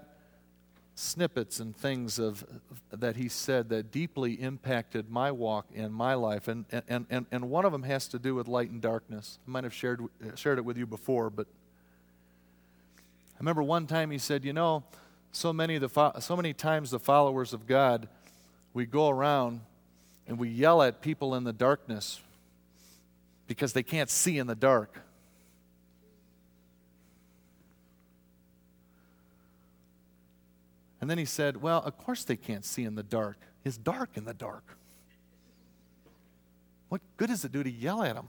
snippets 0.94 1.58
and 1.58 1.76
things 1.76 2.20
of 2.20 2.44
that 2.90 3.16
he 3.16 3.28
said 3.28 3.68
that 3.70 3.90
deeply 3.90 4.34
impacted 4.34 5.10
my 5.10 5.30
walk 5.30 5.66
and 5.74 5.92
my 5.94 6.14
life 6.14 6.48
and, 6.48 6.64
and, 6.88 7.06
and, 7.08 7.26
and 7.30 7.48
one 7.48 7.64
of 7.64 7.70
them 7.70 7.84
has 7.84 8.08
to 8.08 8.18
do 8.18 8.34
with 8.34 8.48
light 8.48 8.68
and 8.68 8.82
darkness 8.82 9.38
i 9.46 9.50
might 9.50 9.62
have 9.62 9.72
shared, 9.72 10.02
shared 10.34 10.58
it 10.58 10.64
with 10.64 10.76
you 10.76 10.88
before 10.88 11.30
but 11.30 11.46
i 12.96 13.38
remember 13.38 13.62
one 13.62 13.86
time 13.86 14.10
he 14.10 14.18
said 14.18 14.44
you 14.44 14.52
know 14.52 14.82
so 15.32 15.52
many, 15.52 15.78
the 15.78 15.88
so 16.20 16.36
many 16.36 16.52
times 16.52 16.90
the 16.90 16.98
followers 16.98 17.52
of 17.52 17.66
god 17.66 18.08
we 18.74 18.86
go 18.86 19.08
around 19.08 19.60
and 20.26 20.38
we 20.38 20.48
yell 20.48 20.82
at 20.82 21.00
people 21.00 21.34
in 21.34 21.44
the 21.44 21.52
darkness 21.52 22.20
because 23.46 23.72
they 23.72 23.82
can't 23.82 24.10
see 24.10 24.38
in 24.38 24.46
the 24.46 24.54
dark 24.54 25.00
And 31.00 31.08
then 31.08 31.18
he 31.18 31.24
said, 31.24 31.62
Well, 31.62 31.82
of 31.84 31.96
course 31.96 32.24
they 32.24 32.36
can't 32.36 32.64
see 32.64 32.84
in 32.84 32.94
the 32.94 33.02
dark. 33.02 33.38
It's 33.64 33.76
dark 33.76 34.16
in 34.16 34.24
the 34.24 34.34
dark. 34.34 34.76
What 36.88 37.00
good 37.16 37.28
does 37.28 37.44
it 37.44 37.52
do 37.52 37.62
to 37.62 37.70
yell 37.70 38.02
at 38.02 38.14
them? 38.14 38.28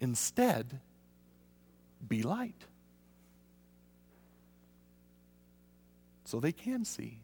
Instead, 0.00 0.78
be 2.06 2.22
light. 2.22 2.62
So 6.28 6.40
they 6.40 6.52
can 6.52 6.84
see. 6.84 7.18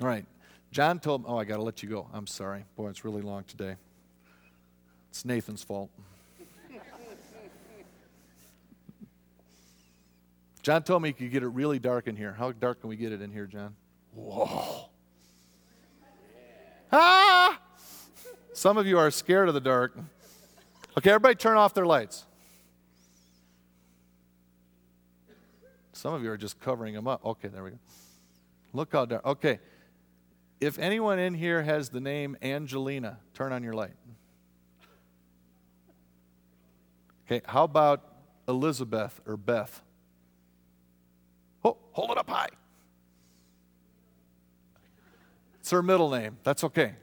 All 0.00 0.08
right. 0.08 0.26
John 0.72 0.98
told 0.98 1.22
me, 1.22 1.26
oh, 1.28 1.36
I 1.36 1.44
got 1.44 1.58
to 1.58 1.62
let 1.62 1.84
you 1.84 1.88
go. 1.88 2.08
I'm 2.12 2.26
sorry. 2.26 2.64
Boy, 2.74 2.88
it's 2.88 3.04
really 3.04 3.22
long 3.22 3.44
today. 3.44 3.76
It's 5.10 5.24
Nathan's 5.24 5.62
fault. 5.62 5.88
John 10.64 10.82
told 10.82 11.02
me 11.02 11.10
you 11.10 11.14
could 11.14 11.30
get 11.30 11.44
it 11.44 11.48
really 11.50 11.78
dark 11.78 12.08
in 12.08 12.16
here. 12.16 12.32
How 12.32 12.50
dark 12.50 12.80
can 12.80 12.90
we 12.90 12.96
get 12.96 13.12
it 13.12 13.22
in 13.22 13.30
here, 13.30 13.46
John? 13.46 13.76
Whoa. 14.16 14.88
Ah! 16.90 17.60
Some 18.52 18.78
of 18.78 18.88
you 18.88 18.98
are 18.98 19.12
scared 19.12 19.46
of 19.46 19.54
the 19.54 19.60
dark. 19.60 19.96
Okay, 20.98 21.10
everybody 21.10 21.36
turn 21.36 21.56
off 21.56 21.72
their 21.72 21.86
lights. 21.86 22.24
Some 26.02 26.14
of 26.14 26.24
you 26.24 26.32
are 26.32 26.36
just 26.36 26.58
covering 26.58 26.94
them 26.94 27.06
up. 27.06 27.24
Okay, 27.24 27.46
there 27.46 27.62
we 27.62 27.70
go. 27.70 27.78
Look 28.72 28.92
out 28.92 29.08
there. 29.08 29.20
Okay. 29.24 29.60
If 30.60 30.76
anyone 30.80 31.20
in 31.20 31.32
here 31.32 31.62
has 31.62 31.90
the 31.90 32.00
name 32.00 32.36
Angelina, 32.42 33.20
turn 33.34 33.52
on 33.52 33.62
your 33.62 33.74
light. 33.74 33.94
Okay, 37.24 37.40
how 37.46 37.62
about 37.62 38.02
Elizabeth 38.48 39.20
or 39.28 39.36
Beth? 39.36 39.80
Oh, 41.64 41.76
hold 41.92 42.10
it 42.10 42.18
up 42.18 42.28
high. 42.28 42.48
It's 45.60 45.70
her 45.70 45.84
middle 45.84 46.10
name. 46.10 46.36
That's 46.42 46.64
okay. 46.64 46.96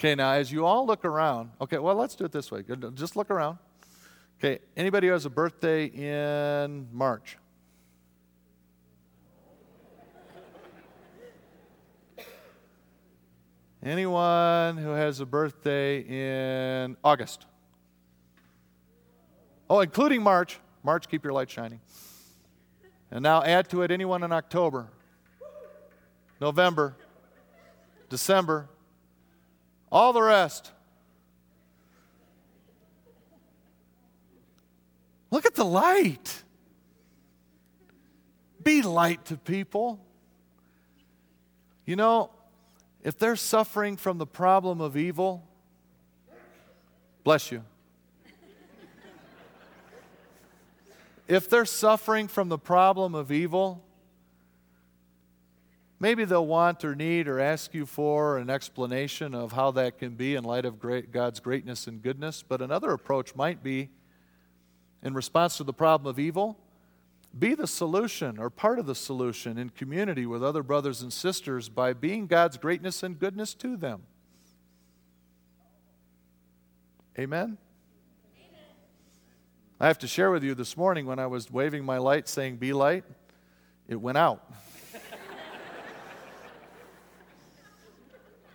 Okay, 0.00 0.16
now 0.16 0.32
as 0.32 0.50
you 0.50 0.66
all 0.66 0.84
look 0.86 1.04
around, 1.04 1.52
okay, 1.60 1.78
well, 1.78 1.94
let's 1.94 2.16
do 2.16 2.24
it 2.24 2.32
this 2.32 2.50
way. 2.50 2.64
Just 2.94 3.14
look 3.14 3.30
around. 3.30 3.58
Okay, 4.44 4.58
anybody 4.76 5.06
who 5.06 5.12
has 5.12 5.24
a 5.24 5.30
birthday 5.30 5.84
in 5.84 6.88
March? 6.90 7.38
Anyone 13.84 14.78
who 14.78 14.88
has 14.88 15.20
a 15.20 15.26
birthday 15.26 16.00
in 16.00 16.96
August? 17.04 17.46
Oh, 19.70 19.78
including 19.78 20.24
March. 20.24 20.58
March, 20.82 21.08
keep 21.08 21.22
your 21.22 21.34
light 21.34 21.48
shining. 21.48 21.80
And 23.12 23.22
now 23.22 23.44
add 23.44 23.70
to 23.70 23.82
it 23.82 23.92
anyone 23.92 24.24
in 24.24 24.32
October, 24.32 24.88
November, 26.40 26.96
December, 28.08 28.68
all 29.92 30.12
the 30.12 30.22
rest. 30.22 30.72
Look 35.32 35.46
at 35.46 35.54
the 35.54 35.64
light. 35.64 36.42
Be 38.62 38.82
light 38.82 39.24
to 39.24 39.38
people. 39.38 39.98
You 41.86 41.96
know, 41.96 42.30
if 43.02 43.18
they're 43.18 43.34
suffering 43.34 43.96
from 43.96 44.18
the 44.18 44.26
problem 44.26 44.82
of 44.82 44.94
evil, 44.94 45.42
bless 47.24 47.50
you. 47.50 47.64
if 51.26 51.48
they're 51.48 51.64
suffering 51.64 52.28
from 52.28 52.50
the 52.50 52.58
problem 52.58 53.14
of 53.14 53.32
evil, 53.32 53.82
maybe 55.98 56.26
they'll 56.26 56.46
want 56.46 56.84
or 56.84 56.94
need 56.94 57.26
or 57.26 57.40
ask 57.40 57.72
you 57.72 57.86
for 57.86 58.36
an 58.36 58.50
explanation 58.50 59.34
of 59.34 59.52
how 59.52 59.70
that 59.70 59.96
can 59.96 60.10
be 60.10 60.34
in 60.34 60.44
light 60.44 60.66
of 60.66 60.78
great, 60.78 61.10
God's 61.10 61.40
greatness 61.40 61.86
and 61.86 62.02
goodness. 62.02 62.44
But 62.46 62.60
another 62.60 62.92
approach 62.92 63.34
might 63.34 63.62
be 63.62 63.88
in 65.02 65.14
response 65.14 65.56
to 65.56 65.64
the 65.64 65.72
problem 65.72 66.08
of 66.08 66.18
evil, 66.18 66.58
be 67.38 67.54
the 67.54 67.66
solution 67.66 68.38
or 68.38 68.50
part 68.50 68.78
of 68.78 68.86
the 68.86 68.94
solution 68.94 69.56
in 69.58 69.70
community 69.70 70.26
with 70.26 70.44
other 70.44 70.62
brothers 70.62 71.02
and 71.02 71.12
sisters 71.12 71.68
by 71.68 71.92
being 71.92 72.26
God's 72.26 72.58
greatness 72.58 73.02
and 73.02 73.18
goodness 73.18 73.54
to 73.54 73.76
them. 73.76 74.02
Amen? 77.18 77.58
I 79.80 79.86
have 79.86 79.98
to 79.98 80.06
share 80.06 80.30
with 80.30 80.44
you 80.44 80.54
this 80.54 80.76
morning 80.76 81.06
when 81.06 81.18
I 81.18 81.26
was 81.26 81.50
waving 81.50 81.84
my 81.84 81.98
light 81.98 82.28
saying, 82.28 82.56
Be 82.56 82.72
light, 82.72 83.04
it 83.88 83.96
went 83.96 84.16
out. 84.16 84.48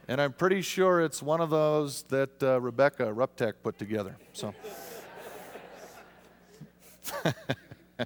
and 0.07 0.21
I'm 0.21 0.31
pretty 0.31 0.61
sure 0.61 1.01
it's 1.01 1.21
one 1.21 1.41
of 1.41 1.49
those 1.49 2.03
that 2.03 2.41
uh, 2.41 2.61
Rebecca 2.61 3.07
Ruptek 3.07 3.55
put 3.61 3.77
together. 3.77 4.15
So. 4.33 4.53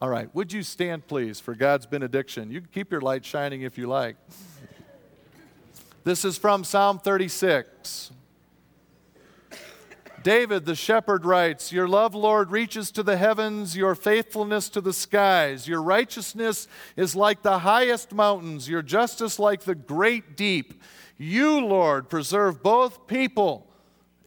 All 0.00 0.08
right, 0.08 0.32
would 0.34 0.52
you 0.52 0.62
stand, 0.62 1.06
please, 1.06 1.40
for 1.40 1.54
God's 1.54 1.86
benediction? 1.86 2.50
You 2.50 2.60
can 2.60 2.70
keep 2.72 2.92
your 2.92 3.00
light 3.00 3.24
shining 3.24 3.62
if 3.62 3.76
you 3.76 3.86
like. 3.86 4.16
This 6.04 6.24
is 6.24 6.38
from 6.38 6.64
Psalm 6.64 6.98
36. 6.98 8.12
David 10.22 10.66
the 10.66 10.74
shepherd 10.74 11.24
writes, 11.24 11.72
Your 11.72 11.88
love, 11.88 12.14
Lord, 12.14 12.50
reaches 12.50 12.90
to 12.92 13.02
the 13.02 13.16
heavens, 13.16 13.76
your 13.76 13.94
faithfulness 13.94 14.68
to 14.70 14.80
the 14.80 14.92
skies. 14.92 15.68
Your 15.68 15.82
righteousness 15.82 16.68
is 16.96 17.14
like 17.14 17.42
the 17.42 17.60
highest 17.60 18.12
mountains, 18.12 18.68
your 18.68 18.82
justice 18.82 19.38
like 19.38 19.62
the 19.62 19.74
great 19.74 20.36
deep. 20.36 20.82
You, 21.16 21.60
Lord, 21.60 22.08
preserve 22.08 22.62
both 22.62 23.06
people 23.06 23.67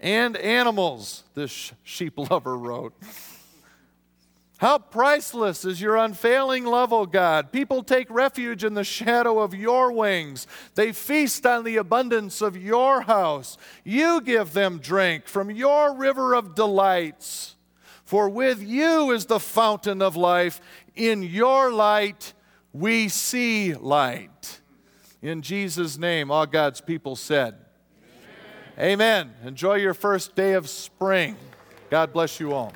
and 0.02 0.36
animals, 0.36 1.24
this 1.36 1.72
sheep 1.84 2.18
lover 2.18 2.58
wrote. 2.58 2.94
How 4.58 4.78
priceless 4.78 5.66
is 5.66 5.82
your 5.82 5.96
unfailing 5.96 6.66
love, 6.66 6.94
O 6.94 7.08
God. 7.08 7.52
People 7.52 7.82
take 7.82 8.10
refuge 8.12 8.64
in 8.64 8.76
the 8.76 8.84
shadow 8.84 9.40
of 9.40 9.56
your 9.56 9.92
wings. 9.92 10.46
They 10.76 10.92
feast 10.92 11.48
on 11.48 11.64
the 11.64 11.78
abundance 11.78 12.42
of 12.42 12.56
your 12.56 13.02
house. 13.02 13.58
You 13.84 14.22
give 14.22 14.54
them 14.54 14.78
drink 14.78 15.28
from 15.28 15.50
your 15.50 15.96
river 15.96 16.36
of 16.36 16.54
delights. 16.54 17.56
For 18.04 18.30
with 18.30 18.62
you 18.62 19.10
is 19.12 19.26
the 19.26 19.40
fountain 19.40 20.00
of 20.02 20.16
life. 20.16 20.62
In 20.96 21.24
your 21.24 21.72
light 21.72 22.34
we 22.72 23.08
see 23.08 23.74
light. 23.74 24.62
In 25.24 25.42
Jesus' 25.42 25.98
name, 25.98 26.30
all 26.30 26.46
God's 26.46 26.82
people 26.82 27.16
said. 27.16 27.56
Amen. 28.80 29.34
Enjoy 29.44 29.76
your 29.76 29.94
first 29.94 30.36
day 30.36 30.54
of 30.54 30.70
spring. 30.70 31.36
God 31.90 32.14
bless 32.14 32.40
you 32.40 32.54
all. 32.54 32.74